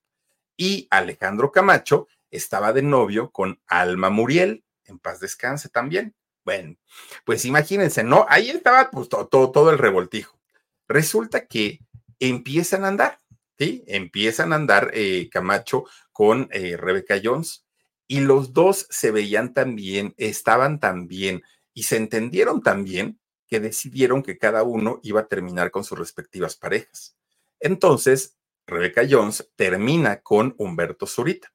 [0.56, 6.16] Y Alejandro Camacho estaba de novio con Alma Muriel, en paz descanse también.
[6.44, 6.76] Bueno,
[7.24, 8.26] pues imagínense, ¿no?
[8.28, 10.40] Ahí estaba pues, todo, todo, el revoltijo.
[10.88, 11.78] Resulta que
[12.18, 13.20] empiezan a andar,
[13.58, 13.84] ¿sí?
[13.86, 17.64] Empiezan a andar eh, Camacho con eh, Rebeca Jones
[18.08, 21.42] y los dos se veían tan bien, estaban tan bien
[21.74, 25.98] y se entendieron tan bien que decidieron que cada uno iba a terminar con sus
[25.98, 27.16] respectivas parejas.
[27.60, 31.52] Entonces, Rebeca Jones termina con Humberto Zurita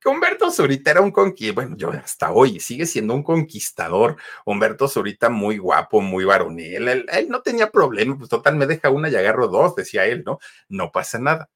[0.00, 4.16] que Humberto Zurita era un conquistador, bueno, yo hasta hoy sigue siendo un conquistador.
[4.44, 9.08] Humberto Zurita muy guapo, muy varonil, él, no tenía problema, pues total, me deja una
[9.08, 10.38] y agarro dos, decía él, ¿no?
[10.68, 11.50] No pasa nada.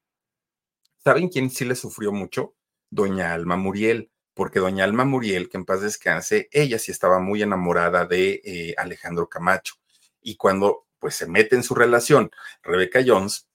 [1.03, 2.55] ¿Saben quién sí le sufrió mucho?
[2.89, 7.41] Doña Alma Muriel, porque doña Alma Muriel, que en paz descanse, ella sí estaba muy
[7.41, 9.75] enamorada de eh, Alejandro Camacho.
[10.21, 13.49] Y cuando pues se mete en su relación, Rebeca Jones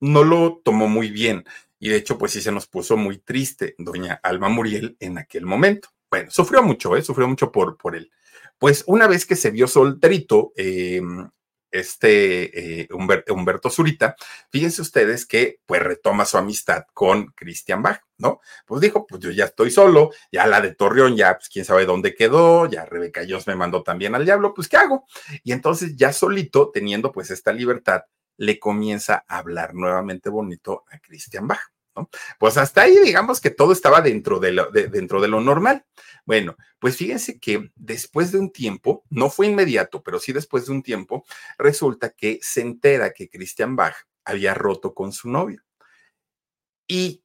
[0.00, 1.44] no lo tomó muy bien
[1.78, 5.46] y de hecho, pues sí se nos puso muy triste doña Alma Muriel en aquel
[5.46, 5.88] momento.
[6.10, 7.02] Bueno, sufrió mucho, ¿eh?
[7.02, 8.10] Sufrió mucho por, por él.
[8.58, 11.00] Pues una vez que se vio solterito, eh,
[11.70, 14.16] este eh, Humberto, Zurita,
[14.50, 18.40] fíjense ustedes que pues retoma su amistad con Christian Bach, ¿no?
[18.66, 21.84] Pues dijo, pues yo ya estoy solo, ya la de Torreón, ya pues quién sabe
[21.84, 25.04] dónde quedó, ya Rebeca Jones me mandó también al diablo, pues ¿qué hago?
[25.44, 28.02] Y entonces ya solito, teniendo pues esta libertad,
[28.38, 31.60] le comienza a hablar nuevamente bonito a Christian Bach.
[31.94, 32.08] ¿no?
[32.38, 35.84] Pues hasta ahí digamos que todo estaba dentro de, lo, dentro de lo normal.
[36.24, 40.72] Bueno, pues fíjense que después de un tiempo, no fue inmediato, pero sí después de
[40.72, 41.24] un tiempo,
[41.58, 45.62] resulta que se entera que Christian Bach había roto con su novio.
[46.86, 47.22] Y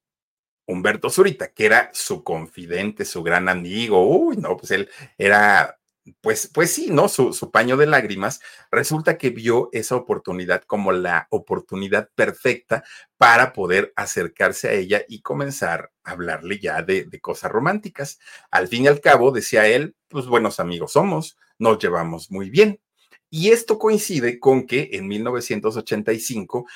[0.65, 5.79] Humberto Zurita, que era su confidente, su gran amigo, uy, no, pues él era
[6.21, 7.07] pues, pues sí, ¿no?
[7.07, 12.83] Su, paño de lágrimas, resulta que vio esa oportunidad como la oportunidad perfecta
[13.17, 18.19] para poder acercarse a ella y comenzar a hablarle ya de, de cosas románticas.
[18.51, 22.81] Al fin y al cabo, decía él, pues buenos amigos somos, nos llevamos muy bien.
[23.29, 26.67] Y esto coincide con que en 1985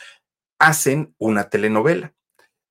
[0.59, 2.13] hacen una telenovela.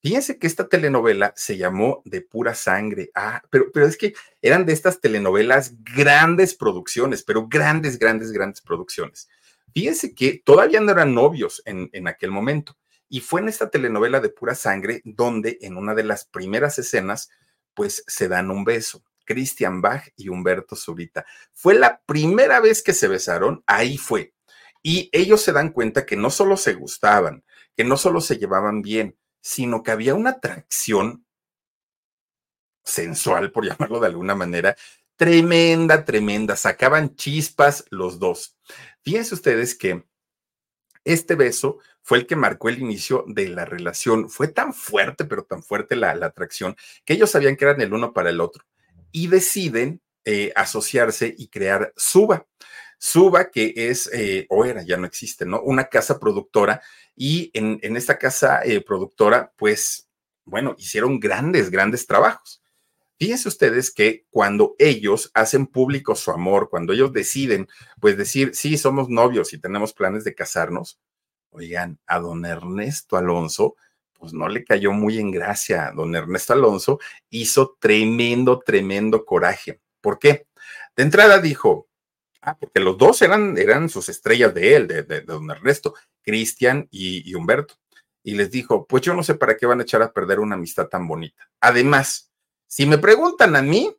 [0.07, 3.11] Fíjense que esta telenovela se llamó De pura sangre.
[3.13, 9.29] Ah, pero, es que eran de estas telenovelas grandes producciones, pero grandes, grandes, grandes producciones.
[9.75, 12.77] Fíjense que todavía no eran novios en, en aquel momento.
[13.09, 17.29] Y fue en esta telenovela de pura sangre donde en una de las primeras escenas,
[17.75, 19.03] pues se dan un beso.
[19.25, 21.27] Christian Bach y Humberto Zurita.
[21.53, 24.35] Fue la primera vez que se besaron, ahí fue.
[24.85, 27.43] Y ellos se dan cuenta que no solo se gustaban,
[27.77, 29.17] que no solo se llevaban bien,
[29.47, 31.25] sino que había una atracción
[32.83, 34.77] sensual, por llamarlo de alguna manera,
[35.15, 36.57] tremenda, tremenda.
[36.57, 38.57] Sacaban chispas los dos.
[39.03, 40.05] Fíjense ustedes que
[41.05, 44.29] este beso fue el que marcó el inicio de la relación.
[44.31, 47.95] Fue tan fuerte, pero tan fuerte la, la atracción, que ellos sabían que eran el
[47.95, 48.65] uno para el otro
[49.13, 52.49] y deciden eh, asociarse y crear Suba.
[52.99, 55.61] Suba, que es, eh, o era, ya no existe, ¿no?
[55.63, 56.83] Una casa productora
[57.15, 60.09] y en, en esta casa eh, productora, pues,
[60.45, 62.63] bueno, hicieron grandes, grandes trabajos.
[63.19, 67.69] Fíjense ustedes que cuando ellos hacen público su amor, cuando ellos deciden,
[68.01, 71.01] pues decir, sí, somos novios y tenemos planes de casarnos,
[71.51, 73.77] oigan, a don Ernesto Alonso
[74.19, 75.93] pues no le cayó muy en gracia.
[75.95, 76.99] Don Ernesto Alonso
[77.31, 79.81] hizo tremendo, tremendo coraje.
[80.01, 80.47] ¿Por qué?
[80.97, 81.86] De entrada dijo,
[82.47, 87.29] ah, porque los dos eran, eran sus estrellas de él, de, don Ernesto, Cristian y,
[87.29, 87.75] y Humberto.
[88.23, 90.55] Y les dijo, pues yo no sé para qué van a echar a perder una
[90.55, 91.49] amistad tan bonita.
[91.61, 92.33] Además,
[92.67, 93.95] si me preguntan a mí,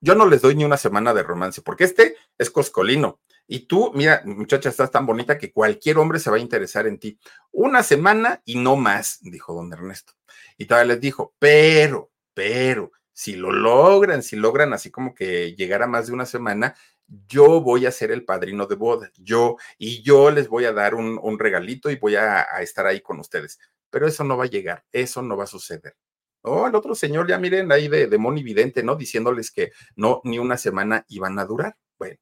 [0.00, 3.20] yo no les doy ni una semana de romance, porque este es coscolino.
[3.46, 6.98] Y tú, mira, muchacha, estás tan bonita que cualquier hombre se va a interesar en
[6.98, 7.18] ti.
[7.52, 10.14] Una semana y no más, dijo don Ernesto.
[10.56, 15.82] Y todavía les dijo, pero, pero, si lo logran, si logran así como que llegar
[15.82, 16.74] a más de una semana,
[17.06, 20.94] yo voy a ser el padrino de boda, yo, y yo les voy a dar
[20.94, 23.58] un, regalito y voy a, estar ahí con ustedes.
[23.90, 25.96] Pero eso no va a llegar, eso no va a suceder.
[26.42, 28.96] Oh, el otro señor, ya miren ahí de, de Vidente, ¿no?
[28.96, 31.76] Diciéndoles que no, ni una semana iban a durar.
[31.98, 32.16] Bueno,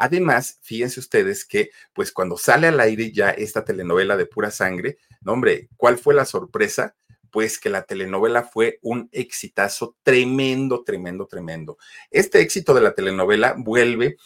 [0.00, 4.96] Además, fíjense ustedes que, pues cuando sale al aire ya esta telenovela de pura sangre,
[5.20, 6.96] no hombre, ¿cuál fue la sorpresa?
[7.30, 11.78] Pues que la telenovela fue un exitazo tremendo, tremendo, tremendo.
[12.10, 14.16] Este éxito de la telenovela vuelve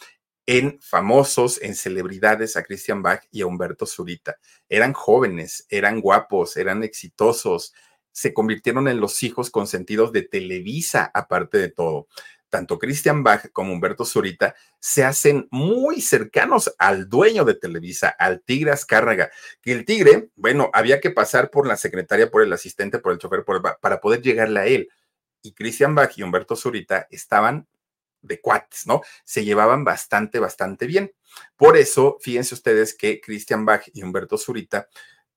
[0.47, 4.37] en famosos, en celebridades a Christian Bach y a Humberto Zurita.
[4.69, 7.73] Eran jóvenes, eran guapos, eran exitosos,
[8.11, 12.07] se convirtieron en los hijos consentidos de Televisa, aparte de todo
[12.55, 18.43] tanto Christian Bach como Humberto Zurita se hacen muy cercanos al dueño de Televisa, al
[18.43, 19.29] Tigre Azcárraga,
[19.61, 23.17] que el Tigre, bueno, había que pasar por la secretaria, por el asistente, por el
[23.17, 23.43] chofer,
[23.81, 24.87] para poder llegarle a él.
[25.41, 27.67] Y Christian Bach y Humberto Zurita estaban
[28.21, 29.01] de cuates, ¿no?
[29.25, 31.11] Se llevaban bastante, bastante bien.
[31.57, 34.87] Por eso, fíjense ustedes que Christian Bach y Humberto Zurita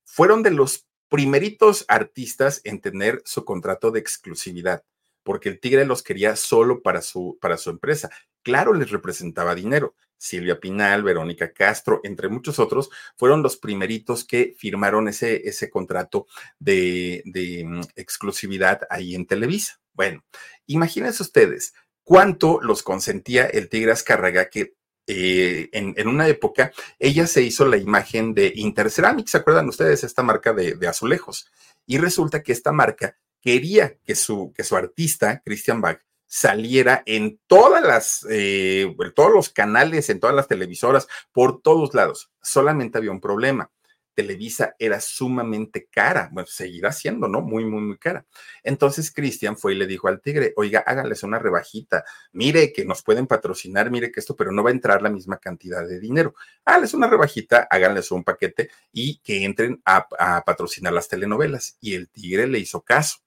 [0.05, 4.85] fueron de los primeritos artistas en tener su contrato de exclusividad
[5.29, 8.09] porque el Tigre los quería solo para su, para su empresa.
[8.41, 9.93] Claro, les representaba dinero.
[10.17, 16.25] Silvia Pinal, Verónica Castro, entre muchos otros, fueron los primeritos que firmaron ese, ese contrato
[16.57, 19.79] de, de mm, exclusividad ahí en Televisa.
[19.93, 20.25] Bueno,
[20.65, 24.73] imagínense ustedes cuánto los consentía el Tigre Azcárraga que
[25.05, 30.03] eh, en, una época ella se hizo la imagen de Interceramic, ¿se acuerdan ustedes?
[30.03, 31.51] Esta marca de azulejos.
[31.85, 37.39] Y resulta que esta marca quería que su, que su artista, Christian Bach, saliera en
[37.47, 42.31] todas las, eh, todos los canales, en todas las televisoras, por todos lados.
[42.41, 43.71] Solamente había un problema.
[44.13, 47.41] Televisa era sumamente cara, bueno, seguirá siendo, ¿no?
[47.41, 48.25] Muy, muy, muy cara.
[48.63, 53.01] Entonces Cristian fue y le dijo al tigre, oiga, háganles una rebajita, mire que nos
[53.03, 56.33] pueden patrocinar, mire que esto, pero no va a entrar la misma cantidad de dinero.
[56.65, 60.07] Háganles una rebajita, háganles un paquete y que entren a,
[60.45, 61.77] patrocinar las telenovelas.
[61.81, 63.19] Y el tigre le hizo caso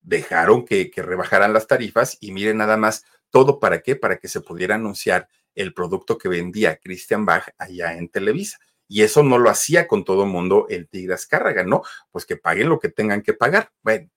[0.00, 4.40] dejaron que, rebajaran las tarifas y miren nada más, todo para qué, para que se
[4.40, 8.58] pudiera anunciar el producto que vendía Christian Bach allá en Televisa.
[8.88, 11.82] Y eso no lo hacía con todo mundo el Tigre Azcárraga, ¿no?
[12.10, 13.70] Pues que paguen lo que tengan que pagar.
[13.82, 14.08] Bueno,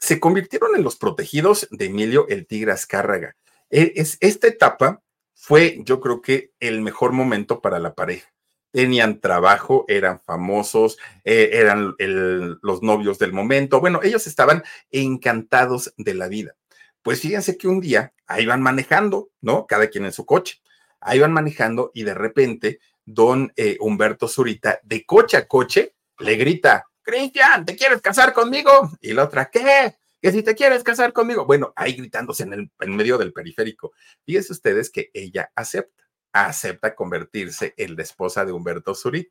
[0.00, 3.36] se convirtieron en los protegidos de Emilio el Tigre Azcárraga.
[3.70, 5.02] E, es, esta etapa
[5.34, 8.32] fue, yo creo que, el mejor momento para la pareja
[8.70, 13.80] tenían trabajo, eran famosos, eh, eran los novios del momento.
[13.80, 16.54] Bueno, ellos estaban encantados de la vida.
[17.02, 19.66] Pues fíjense que un día ahí van manejando, ¿no?
[19.66, 20.60] Cada quien en su coche.
[21.00, 22.80] Ahí van manejando y de repente
[23.12, 28.90] don eh, Humberto Zurita, de coche a coche, le grita, Cristian, ¿te quieres casar conmigo?
[29.00, 29.96] Y la otra, ¿qué?
[30.20, 31.46] Que si te quieres casar conmigo.
[31.46, 33.92] Bueno, ahí gritándose en, el, en medio del periférico.
[34.26, 39.30] Fíjense ustedes que ella acepta acepta convertirse en la esposa de Humberto Zurit.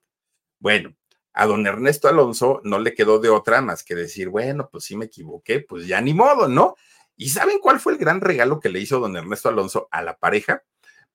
[0.59, 0.95] Bueno,
[1.33, 4.97] a don Ernesto Alonso no le quedó de otra más que decir, bueno, pues sí
[4.97, 6.75] me equivoqué, pues ya ni modo, ¿no?
[7.15, 10.17] ¿Y saben cuál fue el gran regalo que le hizo don Ernesto Alonso a la
[10.17, 10.63] pareja?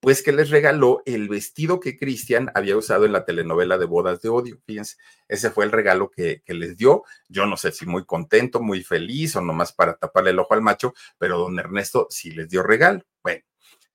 [0.03, 4.21] Pues que les regaló el vestido que Cristian había usado en la telenovela de Bodas
[4.21, 4.59] de Odio.
[4.65, 4.97] Fíjense,
[5.29, 7.03] ese fue el regalo que, les dio.
[7.29, 10.61] Yo no sé si muy contento, muy feliz o nomás para taparle el ojo al
[10.61, 13.05] macho, pero don Ernesto sí les dio regalo.
[13.23, 13.45] Bueno,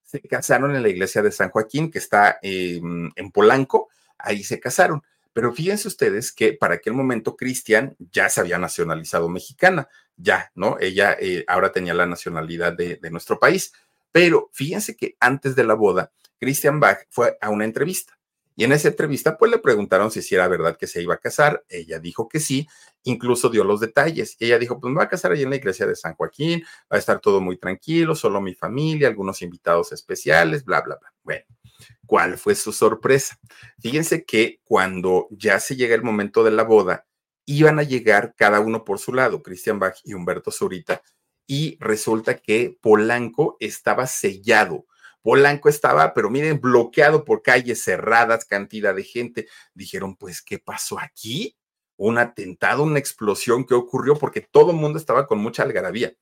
[0.02, 4.58] se casaron en la iglesia de San Joaquín, que está eh, en Polanco, ahí se
[4.58, 5.02] casaron.
[5.34, 10.78] Pero fíjense ustedes que para aquel momento Cristian ya se había nacionalizado mexicana, ya, ¿no?
[10.80, 13.72] Ella eh, ahora tenía la nacionalidad de, nuestro país.
[14.12, 18.18] Pero fíjense que antes de la boda, Christian Bach fue a una entrevista.
[18.56, 21.64] Y en esa entrevista, pues le preguntaron si, era verdad que se iba a casar.
[21.68, 22.66] Ella dijo que sí,
[23.04, 24.36] incluso dio los detalles.
[24.40, 26.96] Ella dijo, pues me voy a casar allí en la iglesia de San Joaquín, va
[26.96, 31.12] a estar todo muy tranquilo, solo mi familia, algunos invitados especiales, bla, bla, bla.
[31.22, 31.44] Bueno,
[32.06, 33.38] ¿Cuál fue su sorpresa?
[33.80, 37.06] Fíjense que cuando ya se llega el momento de la boda,
[37.44, 41.02] iban a llegar cada uno por su lado, Christian Bach y Humberto Zurita,
[41.50, 44.86] y resulta que Polanco estaba sellado.
[45.22, 49.48] Polanco estaba, pero miren, bloqueado por calles cerradas, cantidad de gente.
[49.72, 51.56] Dijeron, pues, ¿qué pasó aquí?
[51.96, 56.12] Un atentado, una explosión que ocurrió porque todo el mundo estaba con mucha algarabía.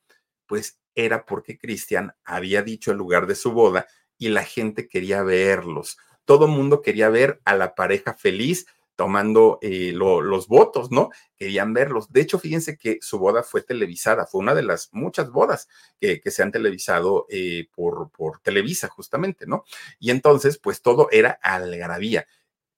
[0.47, 5.25] Pues era porque Cristian había dicho en lugar de su boda y la gente quería
[5.25, 5.99] verlos.
[6.25, 8.67] Todo el mundo quería ver a la pareja feliz
[8.97, 11.11] tomando eh, lo, los votos, ¿no?
[11.37, 12.11] Querían verlos.
[12.13, 15.69] De hecho, fíjense que su boda fue televisada, fue una de las muchas bodas
[16.01, 18.11] que, se han televisado eh, por,
[18.43, 19.65] Televisa, justamente, ¿no?
[19.99, 22.27] Y entonces, pues todo era algarabía.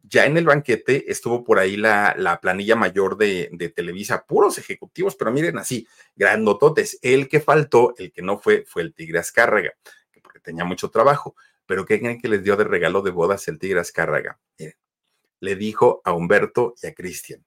[0.02, 4.58] Ya en el banquete estuvo por ahí la, la planilla mayor de, de, Televisa, puros
[4.58, 6.98] ejecutivos, pero miren así, grandototes.
[7.02, 9.74] El que faltó, el que no fue, fue el Tigre Azcárraga
[10.48, 11.36] tenía mucho trabajo.
[11.66, 14.38] Pero ¿qué creen que les dio de regalo de bodas el Tigre Azcárraga?
[14.58, 14.76] Miren,
[15.40, 17.44] le dijo a Humberto y a Cristian,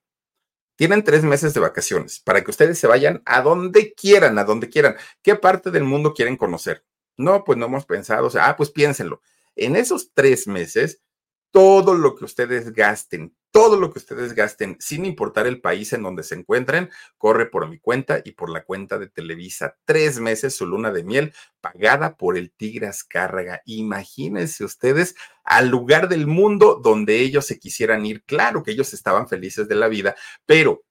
[0.75, 4.69] tienen tres meses de vacaciones para que ustedes se vayan a donde quieran, a donde
[4.69, 4.95] quieran.
[5.21, 6.83] ¿Qué parte del mundo quieren conocer?
[7.17, 9.21] No, pues no hemos pensado, ah, pues piénsenlo.
[9.55, 11.03] En esos tres meses,
[11.51, 16.03] todo lo que ustedes gasten, todo lo que ustedes gasten, sin importar el país en
[16.03, 19.77] donde se encuentren, corre por mi cuenta y por la cuenta de Televisa.
[19.85, 23.61] Tres meses su luna de miel pagada por el Tigre Azcárraga.
[23.65, 28.23] Imagínense ustedes al lugar del mundo donde ellos se quisieran ir.
[28.23, 30.83] Claro que ellos estaban felices de la vida, pero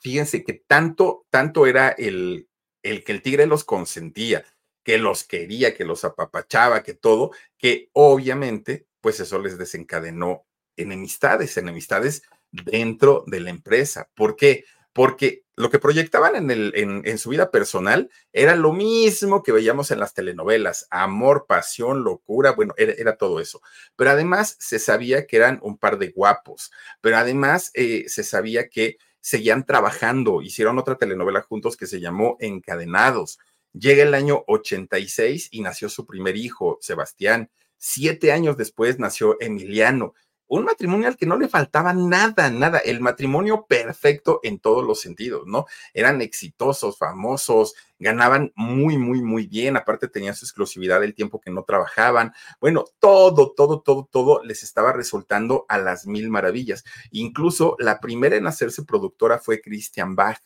[0.00, 2.48] fíjense que tanto, tanto era el,
[2.82, 4.44] el que el tigre los consentía,
[4.84, 10.46] que los quería, que los apapachaba, que todo, que obviamente, pues eso les desencadenó
[10.76, 14.08] enemistades, enemistades dentro de la empresa.
[14.14, 14.64] ¿Por qué?
[14.92, 19.52] Porque lo que proyectaban en, el, en, en, su vida personal era lo mismo que
[19.52, 23.60] veíamos en las telenovelas, amor, pasión, locura, bueno, era, era todo eso.
[23.96, 28.68] Pero además se sabía que eran un par de guapos, pero además eh, se sabía
[28.68, 33.38] que seguían trabajando, hicieron otra telenovela juntos que se llamó Encadenados.
[33.72, 37.50] Llega el año 86 y nació su primer hijo, Sebastián.
[37.78, 40.14] Siete años después nació Emiliano
[40.54, 45.00] un matrimonio al que no le faltaba nada, nada, el matrimonio perfecto en todos los
[45.00, 45.66] sentidos, ¿no?
[45.92, 51.50] Eran exitosos, famosos, ganaban muy, muy, muy bien, aparte tenían su exclusividad del tiempo que
[51.50, 56.84] no trabajaban, bueno, todo, todo, todo, todo les estaba resultando a las mil maravillas.
[57.10, 60.38] Incluso la primera en hacerse productora fue Christian Bach.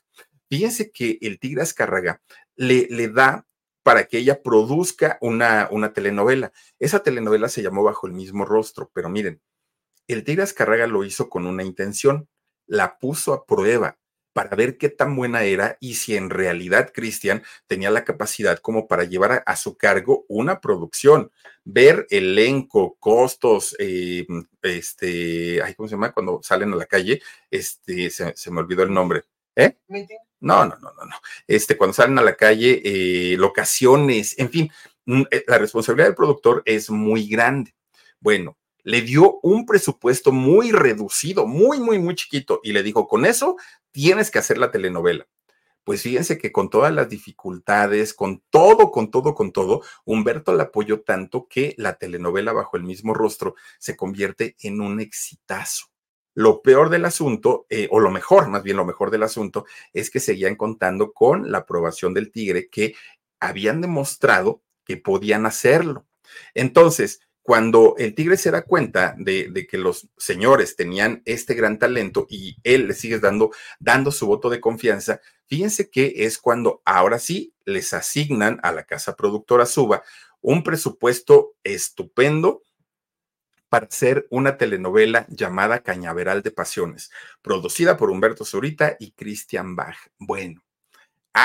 [0.48, 2.22] Fíjense que el Tigre Azcárraga
[2.56, 3.46] le, le da
[3.82, 6.52] para que ella produzca una, una telenovela.
[6.78, 9.40] Esa telenovela se llamó Bajo el mismo rostro, pero miren,
[10.08, 12.28] el Tigre Azcárraga lo hizo con una intención,
[12.66, 13.98] la puso a prueba
[14.32, 18.86] para ver qué tan buena era y si en realidad Cristian tenía la capacidad como
[18.86, 21.32] para llevar a, a, su cargo una producción,
[21.64, 24.26] ver elenco, costos, eh,
[24.62, 26.12] este, ay, ¿cómo se llama?
[26.12, 29.24] Cuando salen a la calle, este, se, se me olvidó el nombre,
[29.56, 29.76] ¿eh?
[30.40, 31.16] No, no, no, no, no.
[31.46, 34.70] Este, cuando salen a la calle, eh, locaciones, en fin,
[35.06, 37.74] mm, la responsabilidad del productor es muy grande.
[38.20, 43.26] Bueno, le dio un presupuesto muy reducido, muy, muy, muy chiquito, y le dijo, con
[43.26, 43.56] eso
[43.90, 45.26] tienes que hacer la telenovela.
[45.84, 50.64] Pues fíjense que con todas las dificultades, con todo, con todo, con todo, Humberto la
[50.64, 55.86] apoyó tanto que la telenovela bajo el mismo rostro se convierte en un exitazo.
[56.34, 59.64] Lo peor del asunto, eh, o lo mejor, más bien lo mejor del asunto,
[59.94, 62.94] es que seguían contando con la aprobación del Tigre, que
[63.40, 66.06] habían demostrado que podían hacerlo.
[66.54, 72.26] Entonces, cuando el Tigre se da cuenta de, que los señores tenían este gran talento
[72.28, 77.18] y él le sigue dando, dando su voto de confianza, fíjense que es cuando ahora
[77.18, 80.02] sí les asignan a la casa productora Suba
[80.42, 82.64] un presupuesto estupendo
[83.70, 89.96] para hacer una telenovela llamada Cañaveral de Pasiones, producida por Humberto Zurita y Christian Bach.
[90.18, 90.62] Bueno,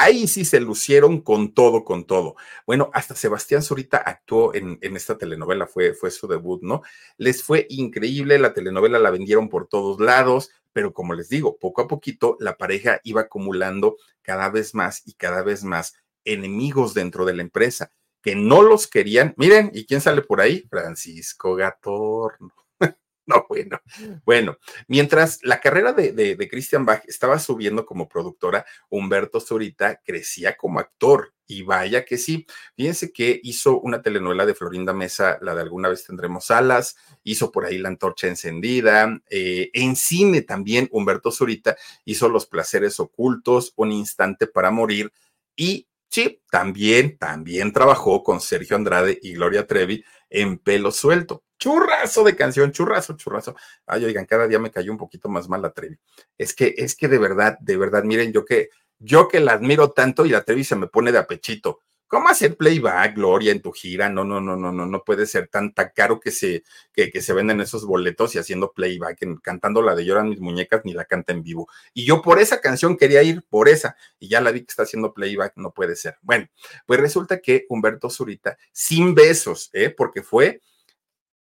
[0.02, 2.36] ahí sí se lucieron con todo, con todo.
[2.66, 6.82] Bueno, hasta Sebastián Zurita actuó en, esta telenovela, fue, fue su debut, ¿no?
[7.18, 11.82] Les fue increíble, la telenovela la vendieron por todos lados, pero como les digo, poco
[11.82, 15.94] a poquito la pareja iba acumulando cada vez más y cada vez más
[16.26, 17.92] enemigos dentro de la empresa
[18.22, 19.34] que no los querían.
[19.38, 20.66] Miren, ¿y quién sale por ahí?
[20.70, 22.63] Francisco Gatorno.
[23.26, 23.80] no, bueno.
[24.26, 24.58] Bueno,
[24.88, 30.80] mientras la carrera de, de, Christian Bach estaba subiendo como productora, Humberto Zurita crecía como
[30.80, 31.34] actor.
[31.46, 32.48] Y vaya que sí.
[32.76, 37.52] Fíjense que hizo una telenovela de Florinda Mesa, la de alguna vez tendremos alas, hizo
[37.52, 39.22] por ahí La Antorcha Encendida.
[39.30, 45.12] Eh, en cine también, Humberto Zurita hizo Los Placeres Ocultos, Un Instante para Morir
[45.56, 51.44] y Sí, también, también trabajó con Sergio Andrade y Gloria Trevi en Pelo Suelto.
[51.64, 53.56] Churrazo de canción, churrazo, churrazo.
[53.86, 55.98] Ay, oigan, cada día me cayó un poquito más mal la Trevi.
[56.38, 58.68] Es que, es que de verdad, de verdad, miren, yo que,
[59.00, 61.80] yo que la admiro tanto y la Trevi se me pone de apechito.
[62.06, 64.10] ¿Cómo hacer playback, Gloria, en tu gira?
[64.10, 67.22] No, no, no, no, no, no puede ser tan, tan caro que se, que, que
[67.22, 71.06] se venden esos boletos y haciendo playback, cantando la de Lloran mis muñecas, ni la
[71.06, 71.70] canta en vivo.
[71.94, 74.84] Y yo por esa canción quería ir, por esa, y ya la vi que está
[74.84, 76.18] haciendo playback, no puede ser.
[76.24, 76.46] Bueno,
[76.86, 79.90] pues resulta que Humberto Zurita, sin besos, ¿eh?
[79.90, 80.60] porque fue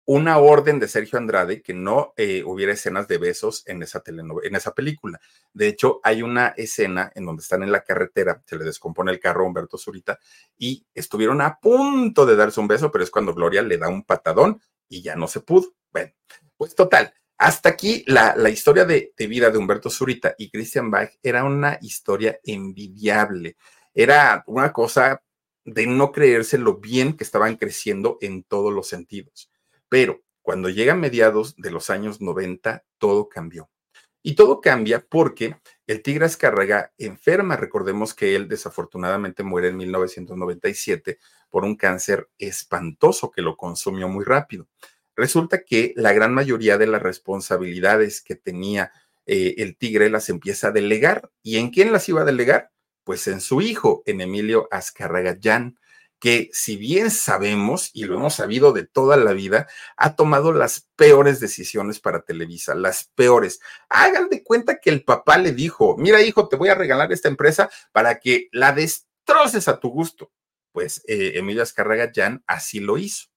[0.07, 4.55] una orden de Sergio Andrade que no eh, hubiera escenas de besos en esa, en
[4.55, 5.19] esa película.
[5.53, 9.19] De hecho, hay una escena en donde están en la carretera, se le descompone el
[9.19, 10.17] carro a Humberto Zurita
[10.57, 14.03] y estuvieron a punto de darse un beso, pero es cuando Gloria le da un
[14.03, 15.75] patadón y ya no se pudo.
[15.91, 16.13] Bueno,
[16.55, 17.13] pues total.
[17.37, 21.79] Hasta aquí la, historia de, de vida de Humberto Zurita y Christian Bach era una
[21.81, 23.57] historia envidiable.
[23.93, 25.21] Era una cosa
[25.65, 29.51] de no creerse lo bien que estaban creciendo en todos los sentidos.
[29.89, 33.69] Pero cuando llegan mediados de los años 90, todo cambió.
[34.23, 37.55] Y todo cambia porque el Tigre Azcárraga enferma.
[37.55, 41.19] Recordemos que él desafortunadamente muere en 1997
[41.49, 44.67] por un cáncer espantoso que lo consumió muy rápido.
[45.15, 48.91] Resulta que la gran mayoría de las responsabilidades que tenía
[49.25, 51.29] eh, el Tigre las empieza a delegar.
[51.41, 52.71] ¿Y en quién las iba a delegar?
[53.03, 55.77] Pues en su hijo, en Emilio Azcárraga Jan
[56.19, 60.87] que si bien sabemos, y lo hemos sabido de toda la vida, ha tomado las
[60.95, 63.59] peores decisiones para Televisa, las peores.
[63.89, 67.27] Hagan de cuenta que el papá le dijo, mira hijo, te voy a regalar esta
[67.27, 70.31] empresa para que la destroces a tu gusto.
[70.71, 73.27] Pues eh, Emilio Azcárraga Jan así lo hizo.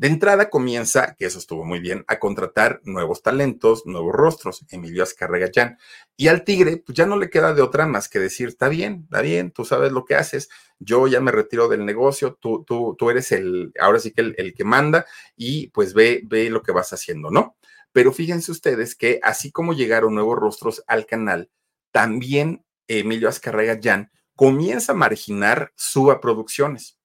[0.00, 5.02] De entrada comienza, que eso estuvo muy bien, a contratar nuevos talentos, nuevos rostros, Emilio
[5.02, 5.76] Azcárraga Jan.
[6.16, 9.02] Y al Tigre, pues ya no le queda de otra más que decir, está bien,
[9.04, 10.48] está bien, tú sabes lo que haces,
[10.78, 14.54] yo ya me retiro del negocio, tú, tú, tú eres el, ahora sí que el,
[14.54, 15.04] que manda
[15.36, 17.58] y pues ve, ve lo que vas haciendo, ¿no?
[17.92, 21.50] Pero fíjense ustedes que así como llegaron nuevos rostros al canal,
[21.92, 26.99] también Emilio Azcárraga Jan comienza a marginar Suba Producciones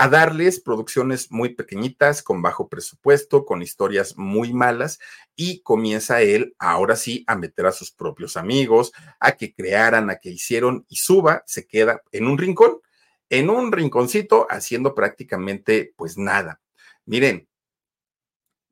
[0.00, 5.00] a darles producciones muy pequeñitas, con bajo presupuesto, con historias muy malas,
[5.34, 10.20] y comienza él ahora sí a meter a sus propios amigos, a que crearan, a
[10.20, 12.80] que hicieron, y Suba se queda en un rincón,
[13.28, 16.60] en un rinconcito, haciendo prácticamente pues nada.
[17.04, 17.48] Miren,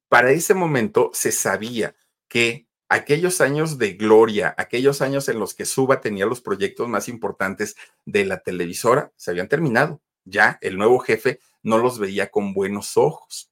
[0.09, 1.97] para ese momento se sabía
[2.29, 7.09] que aquellos años de gloria, aquellos años en los que Suba tenía los proyectos más
[7.09, 7.75] importantes
[8.05, 12.97] de la televisora, se habían terminado ya el nuevo jefe no los veía con buenos
[12.97, 13.51] ojos.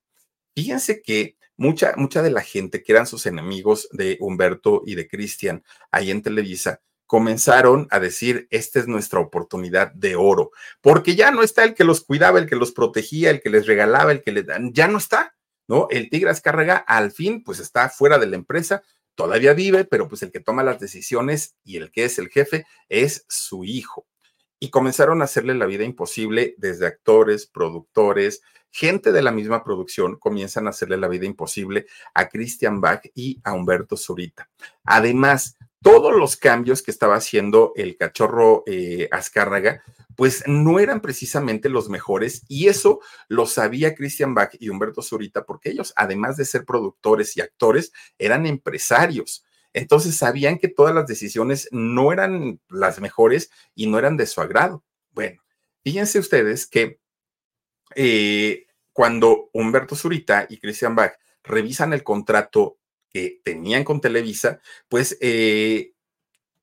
[0.54, 5.08] Fíjense que mucha, mucha de la gente que eran sus enemigos de Humberto y de
[5.08, 10.50] Cristian ahí en Televisa comenzaron a decir, esta es nuestra oportunidad de oro,
[10.80, 13.66] porque ya no está el que los cuidaba, el que los protegía, el que les
[13.66, 15.36] regalaba, el que les dan, ya no está,
[15.68, 15.86] ¿no?
[15.90, 18.82] El Tigre Azcárraga al fin pues está fuera de la empresa,
[19.14, 22.66] todavía vive, pero pues el que toma las decisiones y el que es el jefe
[22.88, 24.06] es su hijo
[24.64, 28.40] y comenzaron a hacerle la vida imposible desde actores, productores,
[28.70, 31.84] gente de la misma producción comienzan a hacerle la vida imposible
[32.14, 34.48] a Christian Bach y a Humberto Zurita.
[34.84, 39.82] Además, todos los cambios que estaba haciendo el cachorro eh, Azcárraga,
[40.16, 45.44] pues no eran precisamente los mejores y eso lo sabía Christian Bach y Humberto Zurita
[45.44, 49.44] porque ellos, además de ser productores y actores, eran empresarios.
[49.74, 54.40] Entonces sabían que todas las decisiones no eran las mejores y no eran de su
[54.40, 54.84] agrado.
[55.10, 55.42] Bueno,
[55.82, 57.00] fíjense ustedes que
[57.96, 62.78] eh, cuando Humberto Zurita y Christian Bach revisan el contrato
[63.10, 65.93] que tenían con Televisa, pues eh,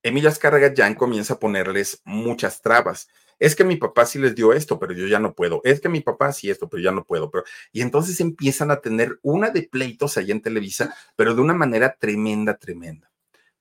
[0.04, 3.08] Emilio Azcárraga ya comienza a ponerles muchas trabas.
[3.40, 5.62] Es que mi papá sí les dio esto, pero yo ya no puedo.
[5.64, 7.32] Es que mi papá sí esto, pero ya no puedo.
[7.32, 7.44] Pero...
[7.72, 11.96] Y entonces empiezan a tener una de pleitos allá en Televisa, pero de una manera
[12.00, 13.12] tremenda, tremenda.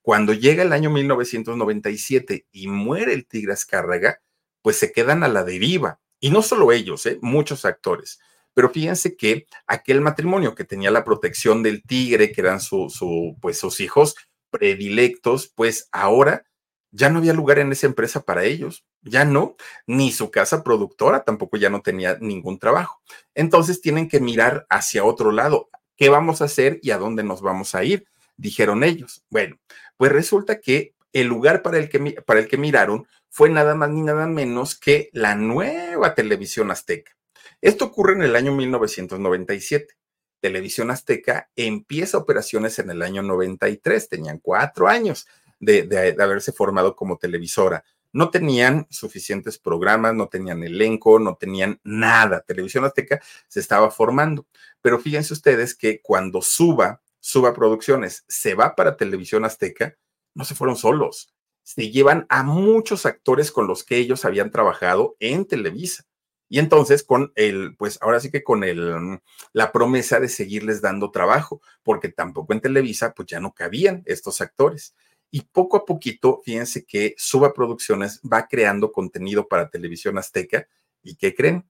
[0.03, 4.21] Cuando llega el año 1997 y muere el Tigre Azcárraga,
[4.63, 6.01] pues se quedan a la deriva.
[6.21, 7.19] Y no solo ellos, ¿eh?
[7.23, 8.21] muchos actores.
[8.53, 13.37] Pero fíjense que aquel matrimonio que tenía la protección del tigre, que eran su, su,
[13.41, 14.17] pues sus hijos
[14.51, 16.45] predilectos, pues ahora
[16.93, 21.25] ya no había lugar en esa empresa para ellos, ya no, ni su casa productora
[21.25, 23.01] tampoco ya no tenía ningún trabajo.
[23.35, 25.71] Entonces tienen que mirar hacia otro lado.
[25.97, 28.07] ¿Qué vamos a hacer y a dónde nos vamos a ir?
[28.37, 29.25] Dijeron ellos.
[29.31, 29.59] Bueno,
[29.97, 33.91] pues resulta que el lugar para el que, para el que miraron fue nada más
[33.91, 37.13] ni nada menos que la nueva televisión azteca.
[37.61, 39.95] Esto ocurre en el año 1997.
[40.41, 45.27] Televisión Azteca empieza operaciones en el año 93, tenían cuatro años
[45.61, 47.85] de, haberse formado como televisora.
[48.13, 52.41] No tenían suficientes programas, no tenían elenco, no tenían nada.
[52.41, 54.47] Televisión Azteca se estaba formando.
[54.81, 59.97] Pero fíjense ustedes que cuando Suba, Suba Producciones, se va para Televisión Azteca,
[60.35, 61.33] no se fueron solos.
[61.63, 66.05] Se llevan a muchos actores con los que ellos habían trabajado en Televisa.
[66.51, 69.21] Y entonces con el, pues ahora sí que con el, mm,
[69.53, 74.41] la promesa de seguirles dando trabajo, porque tampoco en Televisa pues ya no cabían estos
[74.43, 74.95] actores.
[75.31, 80.67] Y poco a poquito, fíjense que Suba Producciones va creando contenido para Televisión Azteca.
[81.05, 81.65] ¿Y qué creen?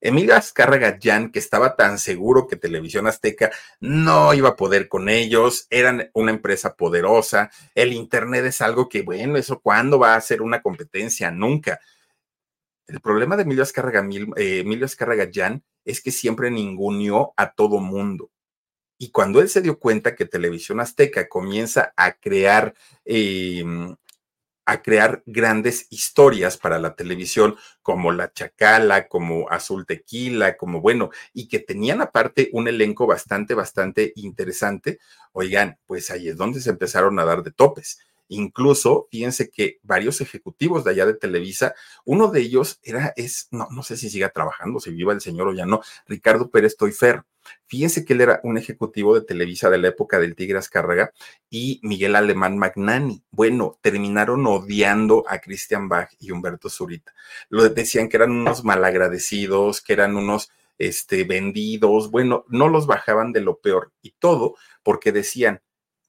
[0.00, 3.50] Emilio Azcárraga Jan, que estaba tan seguro que Televisión Azteca
[3.80, 9.02] no iba a poder con ellos, eran una empresa poderosa, el Internet es algo que,
[9.02, 11.80] bueno, eso cuándo va a ser una competencia, nunca.
[12.88, 14.00] El problema de Emilio Azcárraga,
[14.36, 18.30] eh, Emilio Azcárraga Jan es que siempre ningunió a todo mundo.
[18.98, 22.74] Y cuando él se dio cuenta que Televisión Azteca comienza a crear,
[23.04, 23.94] em,
[24.66, 31.10] a crear grandes historias para la televisión, como La Chacala, como Azul Tequila, como bueno,
[31.34, 34.98] y que tenían aparte un elenco bastante, bastante interesante,
[35.32, 37.98] oigan, pues ahí es donde se empezaron a dar de topes.
[38.28, 41.74] Incluso, fíjense que varios ejecutivos de allá de Televisa,
[42.04, 45.48] uno de ellos era, es, no, no sé si siga trabajando, si viva el señor
[45.48, 47.24] o ya no, Ricardo Pérez Toifer.
[47.66, 51.12] Fíjense que él era un ejecutivo de Televisa de la época del Tigre Azcárraga
[51.48, 53.22] y Miguel Alemán Magnani.
[53.30, 57.14] Bueno, terminaron odiando a Christian Bach y Humberto Zurita.
[57.48, 62.10] Lo decían que eran unos malagradecidos, que eran unos este, vendidos.
[62.10, 65.62] Bueno, no los bajaban de lo peor y todo porque decían,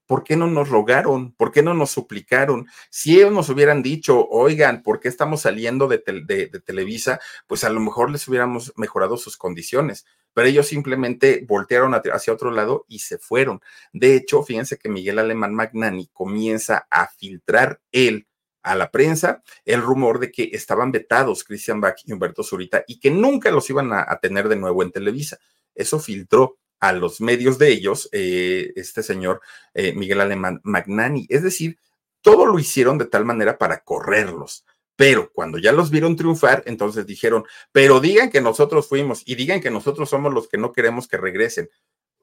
[0.09, 1.33] ¿por qué no nos rogaron?
[1.33, 2.65] ¿Por qué no nos suplicaron?
[2.89, 7.19] Si ellos nos hubieran dicho, oigan, ¿por qué estamos saliendo de, Televisa?
[7.45, 12.49] Pues a lo mejor les hubiéramos mejorado sus condiciones, pero ellos simplemente voltearon hacia otro
[12.49, 13.61] lado y se fueron.
[13.93, 18.25] De hecho, fíjense que Miguel Alemán Magnani comienza a filtrar él
[18.63, 22.99] a la prensa el rumor de que estaban vetados Christian Bach y Humberto Zurita y
[22.99, 25.37] que nunca los iban a tener de nuevo en Televisa.
[25.75, 29.41] Eso filtró a los medios de ellos, eh, este señor
[29.73, 31.25] eh, Miguel Alemán Magnani.
[31.29, 31.77] Es decir,
[32.21, 34.65] todo lo hicieron de tal manera para correrlos.
[34.95, 39.61] Pero cuando ya los vieron triunfar, entonces dijeron, pero digan que nosotros fuimos y digan
[39.61, 41.69] que nosotros somos los que no queremos que regresen.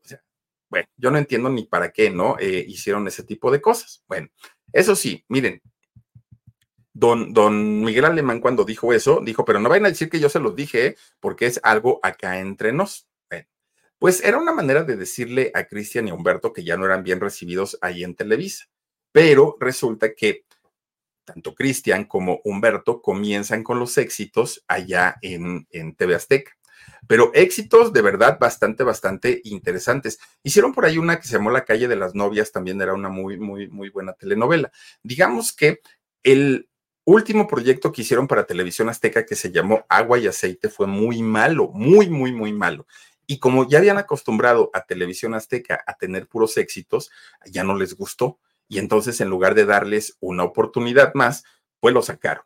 [0.04, 0.22] O sea,
[0.68, 2.36] bueno, yo no entiendo ni para qué, ¿no?
[2.38, 4.04] Eh, hicieron ese tipo de cosas.
[4.07, 4.28] Bueno,
[4.72, 5.62] eso sí, miren,
[6.92, 10.28] don, don Miguel Alemán cuando dijo eso, dijo, pero no vayan a decir que yo
[10.28, 13.07] se los dije, porque es algo acá entre nos.
[13.99, 17.03] Pues era una manera de decirle a Cristian y a Humberto que ya no eran
[17.03, 18.66] bien recibidos ahí en Televisa.
[19.12, 20.44] Pero resulta que
[21.24, 26.53] tanto Cristian como Humberto comienzan con los éxitos allá en, en TV Azteca.
[27.09, 30.18] Pero éxitos de verdad bastante, bastante interesantes.
[30.42, 33.09] Hicieron por ahí una que se llamó La calle de las novias, también era una
[33.09, 34.70] muy, muy, muy buena telenovela.
[35.03, 35.80] Digamos que
[36.22, 36.68] el
[37.05, 41.22] último proyecto que hicieron para Televisión Azteca que se llamó Agua y Aceite fue muy
[41.22, 42.86] malo, muy, muy, muy malo.
[43.27, 47.11] Y como ya habían acostumbrado a Televisión Azteca a tener puros éxitos,
[47.45, 48.39] ya no les gustó.
[48.68, 51.45] Y entonces, en lugar de darles una oportunidad más,
[51.81, 52.45] pues lo sacaron.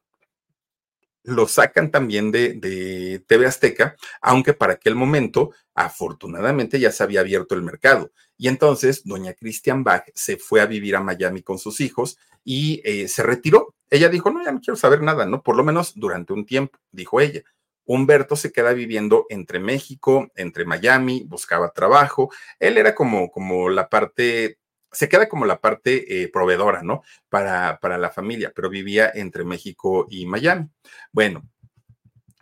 [1.22, 7.20] Lo sacan también de, de TV Azteca, aunque para aquel momento, afortunadamente, ya se había
[7.20, 8.10] abierto el mercado.
[8.38, 12.80] Y entonces, doña Christian Bach se fue a vivir a Miami con sus hijos y
[12.84, 13.74] eh, se retiró.
[13.90, 15.42] Ella dijo, no, ya no quiero saber nada, ¿no?
[15.42, 17.42] Por lo menos durante un tiempo, dijo ella.
[17.84, 22.30] Humberto se queda viviendo entre México, entre Miami, buscaba trabajo.
[22.58, 24.58] Él era como, como la parte,
[24.92, 27.02] se queda como la parte eh, proveedora, ¿no?
[27.28, 30.68] Para, para la familia, pero vivía entre México y Miami.
[31.12, 31.48] Bueno,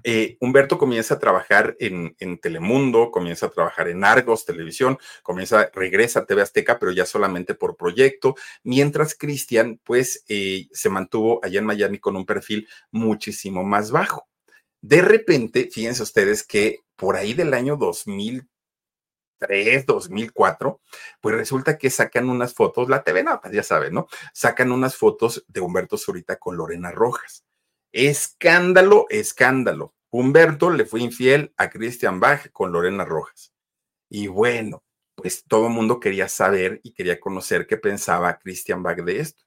[0.04, 6.20] eh, Humberto comienza a trabajar en, Telemundo, comienza a trabajar en Argos Televisión, comienza, regresa
[6.20, 11.58] a TV Azteca, pero ya solamente por proyecto, mientras Cristian, pues, eh, se mantuvo allá
[11.58, 14.28] en Miami con un perfil muchísimo más bajo.
[14.80, 20.80] De repente, fíjense ustedes que por ahí del año 2003, 2004,
[21.20, 24.08] pues resulta que sacan unas fotos, la TV Notas, ya saben, ¿no?
[24.32, 27.44] Sacan unas fotos de Humberto Zurita con Lorena Rojas.
[27.92, 29.94] Escándalo, escándalo.
[30.10, 33.52] Humberto le fue infiel a Christian Bach con Lorena Rojas.
[34.08, 34.82] Y bueno,
[35.14, 39.42] pues todo el mundo quería saber y quería conocer qué pensaba Christian Bach de esto.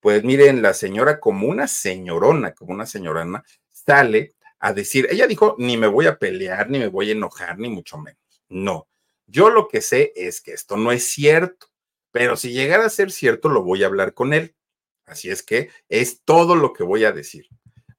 [0.00, 5.54] Pues miren, la señora como una señorona, como una señorona, sale a decir, ella dijo,
[5.58, 8.20] ni me voy a pelear, ni me voy a enojar, ni mucho menos.
[8.48, 8.88] No,
[9.26, 11.66] yo lo que sé es que esto no es cierto,
[12.10, 14.56] pero si llegara a ser cierto, lo voy a hablar con él.
[15.06, 17.48] Así es que es todo lo que voy a decir.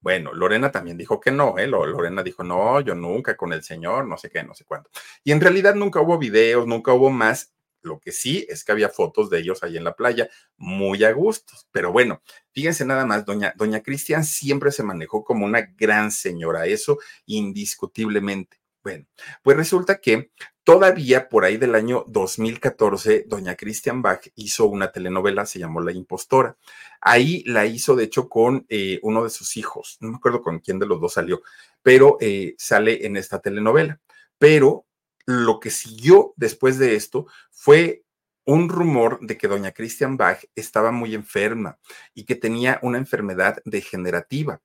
[0.02, 1.68] Bueno, Lorena también dijo que no, ¿eh?
[1.68, 4.90] Lorena dijo, no, yo nunca con el Señor, no sé qué, no sé cuánto.
[5.24, 7.54] Y en realidad nunca hubo videos, nunca hubo más.
[7.82, 11.12] Lo que sí es que había fotos de ellos ahí en la playa, muy a
[11.12, 11.68] gustos.
[11.72, 12.22] Pero bueno,
[12.52, 18.60] fíjense nada más, doña, doña Cristian siempre se manejó como una gran señora, eso indiscutiblemente.
[18.82, 19.06] Bueno,
[19.44, 20.32] pues resulta que
[20.64, 25.92] todavía por ahí del año 2014, doña Christian Bach hizo una telenovela, se llamó La
[25.92, 26.58] Impostora.
[27.02, 30.60] Ahí la hizo, de hecho, con eh, uno de sus hijos, no me acuerdo con
[30.60, 31.42] quién de los dos salió,
[31.82, 34.00] pero eh, sale en esta telenovela.
[34.38, 34.86] Pero
[35.30, 38.04] lo que siguió después de esto fue
[38.46, 41.78] un rumor de que doña Christian Bach estaba muy enferma
[42.16, 44.60] y que tenía una enfermedad degenerativa,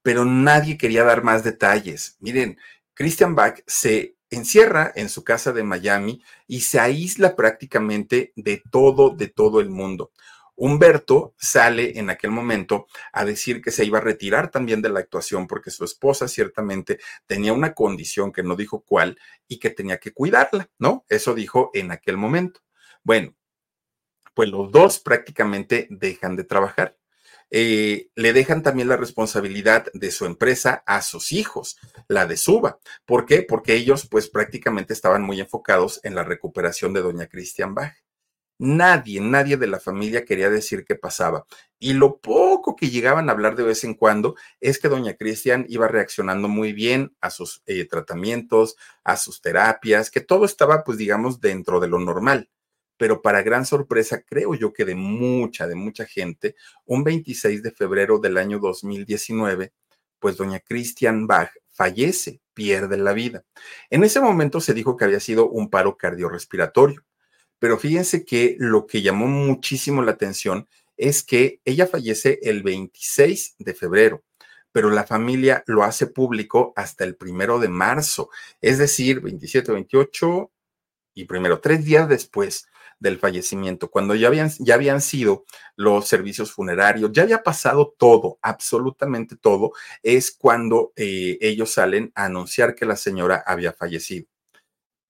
[0.00, 2.16] pero nadie quería dar más detalles.
[2.20, 2.58] Miren,
[2.94, 9.10] Christian Bach se encierra en su casa de Miami y se aísla prácticamente de todo,
[9.10, 10.12] de todo el mundo.
[10.56, 15.00] Humberto sale en aquel momento a decir que se iba a retirar también de la
[15.00, 19.98] actuación porque su esposa ciertamente tenía una condición que no dijo cuál y que tenía
[19.98, 21.04] que cuidarla, ¿no?
[21.08, 22.60] Eso dijo en aquel momento.
[23.02, 23.34] Bueno,
[24.34, 26.96] pues los dos prácticamente dejan de trabajar.
[27.50, 31.78] Eh, le dejan también la responsabilidad de su empresa a sus hijos,
[32.08, 32.80] la de Suba.
[33.04, 33.42] ¿Por qué?
[33.42, 37.94] Porque ellos pues prácticamente estaban muy enfocados en la recuperación de doña Christian Bach.
[38.58, 41.46] Nadie, nadie de la familia quería decir qué pasaba.
[41.78, 45.66] Y lo poco que llegaban a hablar de vez en cuando es que doña Cristian
[45.68, 50.98] iba reaccionando muy bien a sus eh, tratamientos, a sus terapias, que todo estaba, pues
[50.98, 52.48] digamos, dentro de lo normal
[52.96, 57.70] pero para gran sorpresa, creo yo que de mucha, de mucha gente, un 26 de
[57.70, 59.72] febrero del año 2019,
[60.18, 63.44] pues doña Christian Bach fallece, pierde la vida.
[63.90, 67.04] En ese momento se dijo que había sido un paro cardiorrespiratorio,
[67.58, 73.56] pero fíjense que lo que llamó muchísimo la atención es que ella fallece el 26
[73.58, 74.24] de febrero,
[74.72, 78.30] pero la familia lo hace público hasta el primero de marzo,
[78.60, 80.52] es decir, 27, 28
[81.14, 82.66] y primero, tres días después
[82.98, 85.44] del fallecimiento, cuando ya habían, ya habían sido
[85.76, 92.26] los servicios funerarios, ya había pasado todo, absolutamente todo, es cuando eh, ellos salen a
[92.26, 94.26] anunciar que la señora había fallecido.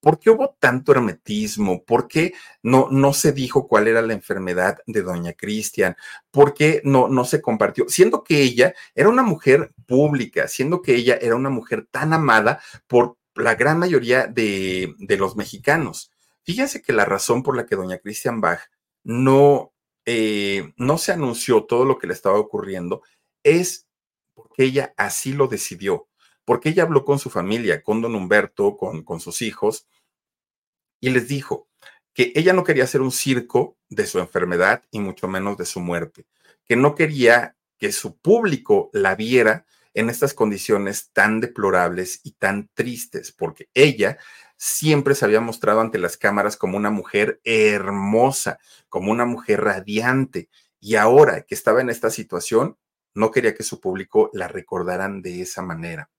[0.07, 1.83] ¿Por qué hubo tanto hermetismo?
[1.83, 2.33] ¿Por qué
[2.63, 5.97] no, no se dijo cuál era la enfermedad de doña Cristian?
[6.31, 7.89] ¿Por qué no, no se compartió?
[7.89, 12.61] Siendo que ella era una mujer pública, siendo que ella era una mujer tan amada
[12.87, 16.13] por la gran mayoría de, de los mexicanos.
[16.45, 18.61] Fíjense que la razón por la que doña Christian Bach
[19.03, 19.73] no,
[20.05, 23.03] eh, no se anunció todo lo que le estaba ocurriendo
[23.43, 23.89] es
[24.35, 26.07] porque ella así lo decidió,
[26.45, 29.89] porque ella habló con su familia, con don Humberto, con, con sus hijos,
[31.07, 31.69] y les dijo
[32.13, 35.79] que ella no quería hacer un circo de su enfermedad y mucho menos de su
[35.79, 36.27] muerte,
[36.65, 42.69] que no quería que su público la viera en estas condiciones tan deplorables y tan
[42.75, 44.19] tristes, porque ella
[44.57, 50.49] siempre se había mostrado ante las cámaras como una mujer hermosa, como una mujer radiante.
[50.81, 52.77] Y ahora que estaba en esta situación,
[53.15, 56.11] no quería que su público la recordaran de esa manera.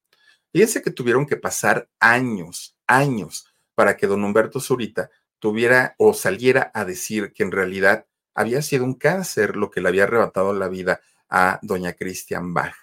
[0.53, 6.71] Fíjense que tuvieron que pasar años, años, para que don Humberto Zurita tuviera o saliera
[6.73, 10.67] a decir que en realidad había sido un cáncer lo que le había arrebatado la
[10.67, 10.99] vida
[11.29, 12.73] a doña Christian Bach.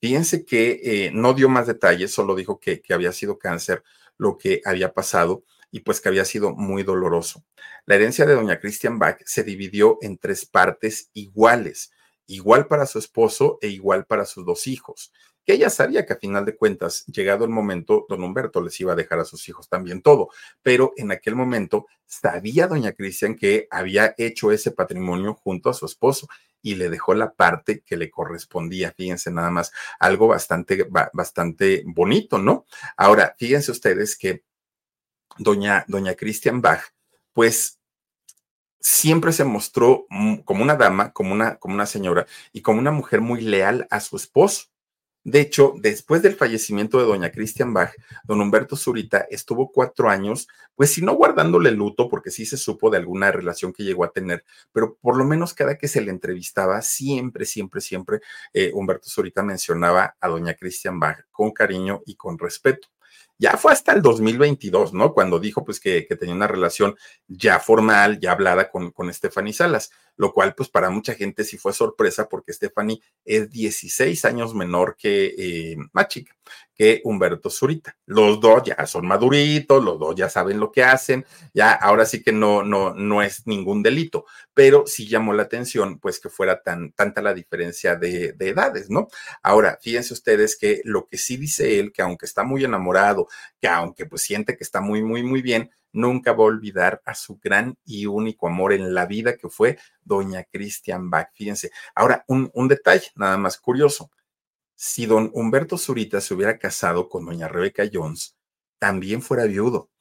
[0.00, 3.84] Fíjense que eh, no dio más detalles, solo dijo que, que había sido cáncer,
[4.16, 7.44] lo que había pasado y pues que había sido muy doloroso.
[7.84, 11.92] La herencia de doña Christian Bach se dividió en tres partes iguales,
[12.26, 15.12] igual para su esposo e igual para sus dos hijos.
[15.44, 18.92] Que ella sabía que a final de cuentas, llegado el momento, don Humberto les iba
[18.92, 20.28] a dejar a sus hijos también todo,
[20.62, 25.86] pero en aquel momento sabía doña Cristian que había hecho ese patrimonio junto a su
[25.86, 26.28] esposo
[26.62, 28.92] y le dejó la parte que le correspondía.
[28.96, 32.66] Fíjense nada más, algo bastante, bastante bonito, ¿no?
[32.96, 34.44] Ahora, fíjense ustedes que
[35.38, 36.82] doña, doña Christian Bach,
[37.32, 37.80] pues
[38.80, 40.06] siempre se mostró
[40.44, 44.00] como una dama, como una, como una señora y como una mujer muy leal a
[44.00, 44.71] su esposo.
[45.24, 47.92] De hecho, después del fallecimiento de doña Christian Bach,
[48.24, 52.90] don Humberto Zurita estuvo cuatro años, pues si no guardándole luto, porque sí se supo
[52.90, 56.10] de alguna relación que llegó a tener, pero por lo menos cada que se le
[56.10, 58.20] entrevistaba, siempre, siempre, siempre,
[58.52, 62.88] eh, Humberto Zurita mencionaba a doña Christian Bach con cariño y con respeto.
[63.42, 65.12] Ya fue hasta el 2022, ¿no?
[65.12, 66.94] Cuando dijo pues que, tenía una relación
[67.26, 71.58] ya formal, ya hablada con, con Stephanie Salas, lo cual pues para mucha gente sí
[71.58, 76.36] fue sorpresa porque Stephanie es 16 años menor que eh, más chica,
[76.74, 77.96] que Humberto Zurita.
[78.06, 82.22] Los dos ya son maduritos, los dos ya saben lo que hacen, ya ahora sí
[82.22, 84.24] que no, no, no es ningún delito,
[84.54, 88.90] pero sí llamó la atención pues que fuera tan, tanta la diferencia de, de edades,
[88.90, 89.08] ¿no?
[89.42, 93.28] Ahora, fíjense ustedes que lo que sí dice él, que aunque está muy enamorado,
[93.60, 97.14] que aunque pues siente que está muy, muy, muy bien, nunca va a olvidar a
[97.14, 101.28] su gran y único amor en la vida que fue doña Christian Bach.
[101.34, 101.70] Fíjense.
[101.94, 104.10] Ahora, un, un detalle nada más curioso.
[104.74, 108.36] Si don Humberto Zurita se hubiera casado con doña Rebeca Jones,
[108.78, 109.91] también fuera viudo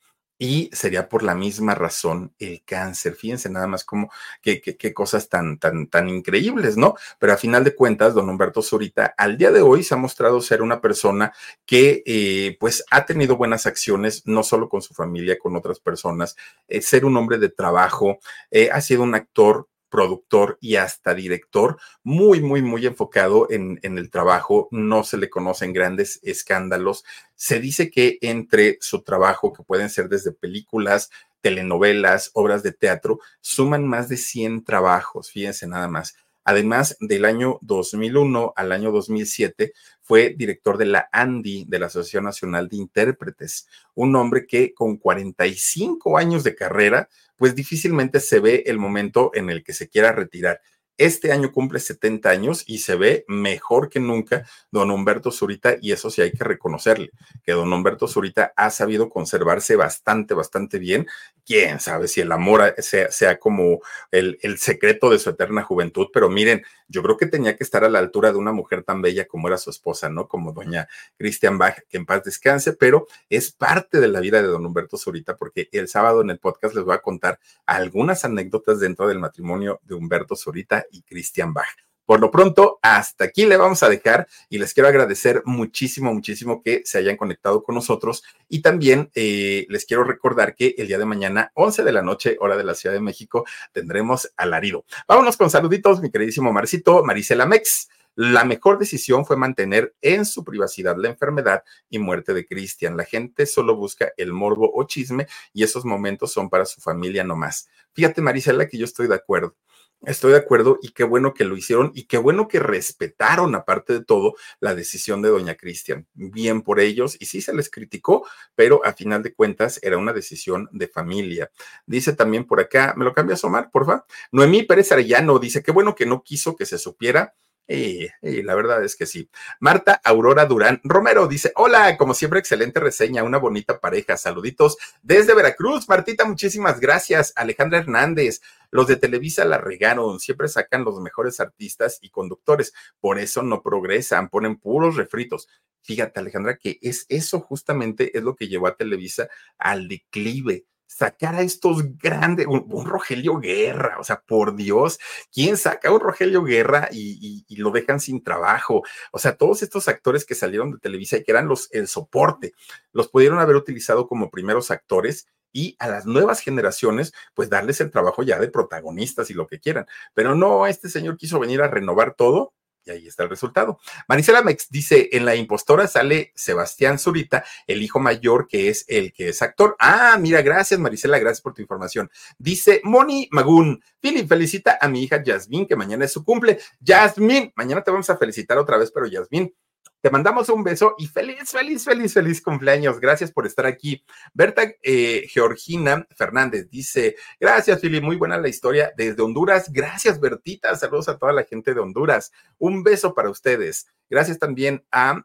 [0.42, 3.14] y sería por la misma razón el cáncer.
[3.14, 4.12] Fíjense nada más como
[4.42, 6.96] qué, qué, cosas tan, tan, tan increíbles, ¿no?
[7.20, 10.42] Pero a final de cuentas, don Humberto Zurita al día de hoy se ha mostrado
[10.42, 11.32] ser una persona
[11.64, 16.36] que eh, pues ha tenido buenas acciones, no solo con su familia, con otras personas,
[16.68, 18.18] eh, ser un hombre de trabajo,
[18.50, 24.00] eh, ha sido un actor productor y hasta director, muy, muy, muy enfocado en, en,
[24.00, 27.04] el trabajo, no se le conocen grandes escándalos.
[27.36, 31.12] Se dice que entre su trabajo, que pueden ser desde películas,
[31.42, 36.16] telenovelas, obras de teatro, suman más de 100 trabajos, fíjense nada más.
[36.44, 42.24] Además, del año 2001 al año 2007 fue director de la ANDI, de la Asociación
[42.24, 48.64] Nacional de Intérpretes, un hombre que con 45 años de carrera, pues difícilmente se ve
[48.66, 50.62] el momento en el que se quiera retirar.
[50.98, 55.92] Este año cumple 70 años y se ve mejor que nunca don Humberto Zurita y
[55.92, 57.12] eso sí hay que reconocerle,
[57.44, 61.08] que don Humberto Zurita ha sabido conservarse bastante, bastante bien.
[61.44, 63.80] Quién sabe si el amor sea, como
[64.12, 67.84] el, el secreto de su eterna juventud, pero miren, yo creo que tenía que estar
[67.84, 70.28] a la altura de una mujer tan bella como era su esposa, ¿no?
[70.28, 70.88] Como doña
[71.18, 74.98] Christian Bach, que en paz descanse, pero es parte de la vida de don Humberto
[74.98, 79.20] Zurita, porque el sábado en el podcast les voy a contar algunas anécdotas dentro del
[79.20, 81.68] matrimonio de Humberto Zurita y Christian Bach.
[82.12, 86.62] Por lo pronto, hasta aquí le vamos a dejar y les quiero agradecer muchísimo, muchísimo
[86.62, 90.98] que se hayan conectado con nosotros y también eh, les quiero recordar que el día
[90.98, 94.84] de mañana, 11 de la noche, hora de la Ciudad de México, tendremos alarido.
[95.08, 97.88] Vámonos con saluditos, mi queridísimo Marcito, Marisela Mex.
[98.16, 102.98] La mejor decisión fue mantener en su privacidad la enfermedad y muerte de Cristian.
[102.98, 107.24] La gente solo busca el morbo o chisme y esos momentos son para su familia
[107.24, 107.70] nomás.
[107.94, 109.56] Fíjate, Marisela, que yo estoy de acuerdo.
[110.04, 113.94] Estoy de acuerdo y qué bueno que lo hicieron y qué bueno que respetaron, aparte
[113.94, 116.08] de todo, la decisión de doña Cristian.
[116.16, 120.12] Bien por ellos y sí se les criticó, pero a final de cuentas era una
[120.12, 121.52] decisión de familia.
[121.86, 124.06] Dice también por acá, ¿me lo cambias, Omar, porfa?
[124.32, 127.36] Noemí Pérez Arellano dice, qué bueno que no quiso que se supiera
[127.68, 128.10] y,
[128.44, 129.30] la verdad es que sí.
[129.60, 134.18] Marta Aurora Durán Romero dice: Hola, como siempre, excelente reseña, una bonita pareja.
[134.18, 135.88] Saluditos desde Veracruz.
[135.88, 137.32] Martita, muchísimas gracias.
[137.36, 138.42] Alejandra Hernández,
[138.72, 143.62] los de Televisa la regaron, siempre sacan los mejores artistas y conductores, por eso no
[143.62, 145.48] progresan, ponen puros refritos.
[145.84, 151.36] Fíjate, Alejandra, que es eso justamente es lo que llevó a Televisa al declive sacar
[151.36, 155.00] a estos grandes, un, Rogelio Guerra, o sea, por Dios,
[155.32, 158.84] ¿quién saca a un Rogelio Guerra y, lo dejan sin trabajo?
[159.12, 162.54] O sea, todos estos actores que salieron de Televisa y que eran los, el soporte,
[162.92, 167.92] los pudieron haber utilizado como primeros actores y a las nuevas generaciones, pues darles el
[167.92, 169.86] trabajo ya de protagonistas y lo que quieran.
[170.14, 172.54] Pero no, este señor quiso venir a renovar todo
[172.86, 173.80] y ahí está el resultado.
[174.08, 179.14] Marisela Mex dice, en la impostora sale Sebastián Zurita, el hijo mayor que es el
[179.14, 179.76] que es actor.
[179.80, 182.10] Ah, mira, gracias Marisela, gracias por tu información.
[182.38, 186.60] Dice Moni Magún, Philip, felicita a mi hija Yasmín, que mañana es su cumple.
[186.80, 189.54] Yasmín, mañana te vamos a felicitar otra vez, pero Yasmín,
[190.02, 193.00] te mandamos un beso y feliz, feliz, feliz, feliz cumpleaños.
[193.00, 194.04] Gracias por estar aquí.
[194.34, 199.72] Berta eh, Georgina Fernández dice, gracias, Fili, muy buena la historia desde Honduras.
[199.72, 200.76] Gracias, Bertita.
[200.76, 202.32] Saludos a toda la gente de Honduras.
[202.58, 203.88] Un beso para ustedes.
[204.10, 205.24] Gracias también a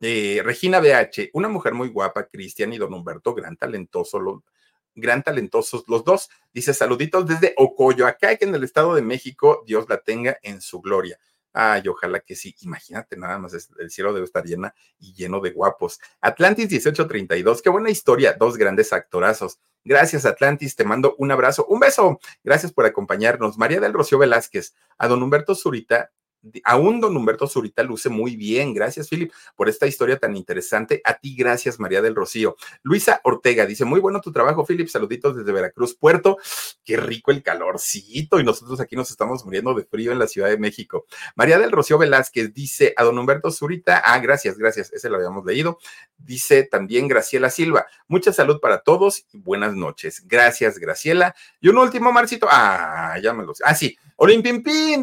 [0.00, 4.42] Eh, Regina BH, una mujer muy guapa, Cristian y don Humberto, gran talentoso,
[4.94, 6.28] gran talentosos los dos.
[6.52, 10.80] Dice saluditos desde Ocoyoacá, que en el Estado de México, Dios la tenga en su
[10.80, 11.18] gloria.
[11.56, 12.54] Ay, ojalá que sí.
[12.62, 16.00] Imagínate nada más, el cielo debe estar llena y lleno de guapos.
[16.20, 19.60] Atlantis 1832, qué buena historia, dos grandes actorazos.
[19.84, 22.18] Gracias, Atlantis, te mando un abrazo, un beso.
[22.42, 23.56] Gracias por acompañarnos.
[23.56, 26.10] María del Rocío Velázquez, a don Humberto Zurita,
[26.64, 28.74] aún don Humberto Zurita luce muy bien.
[28.74, 31.00] Gracias, Philip, por esta historia tan interesante.
[31.04, 32.56] A ti, gracias, María del Rocío.
[32.82, 34.88] Luisa Ortega dice, muy bueno tu trabajo, Philip.
[34.88, 36.38] Saluditos desde Veracruz, Puerto.
[36.84, 38.40] Qué rico el calorcito.
[38.40, 41.06] Y nosotros aquí nos estamos muriendo de frío en la Ciudad de México.
[41.34, 45.44] María del Rocío Velázquez dice, a don Humberto Zurita, ah, gracias, gracias, ese lo habíamos
[45.44, 45.78] leído.
[46.16, 50.22] Dice también Graciela Silva, mucha salud para todos y buenas noches.
[50.26, 51.34] Gracias, Graciela.
[51.60, 52.46] Y un último, Marcito.
[52.50, 53.64] Ah, ya me lo sé.
[53.66, 53.96] Ah, sí.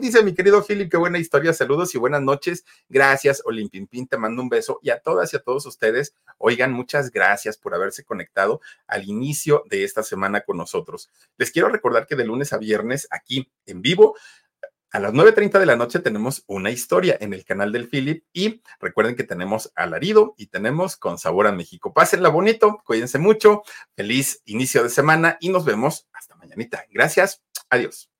[0.02, 1.54] Dice mi querido Philip, qué buena historia.
[1.54, 2.66] Saludos y buenas noches.
[2.90, 4.80] Gracias, Olimpimpín, te mando un beso.
[4.84, 9.64] Y a todas y a todos ustedes, oigan, muchas gracias por haberse conectado al inicio
[9.70, 11.10] de esta semana con nosotros.
[11.38, 14.18] Les quiero recordar que de lunes a viernes, aquí en vivo,
[14.92, 18.62] a las 9.30 de la noche tenemos una historia en el canal del Philip y
[18.82, 21.94] recuerden que tenemos alarido y tenemos con sabor a México.
[21.94, 23.64] Pásenla bonito, cuídense mucho,
[23.96, 26.84] feliz inicio de semana y nos vemos hasta mañanita.
[26.90, 28.11] Gracias, adiós.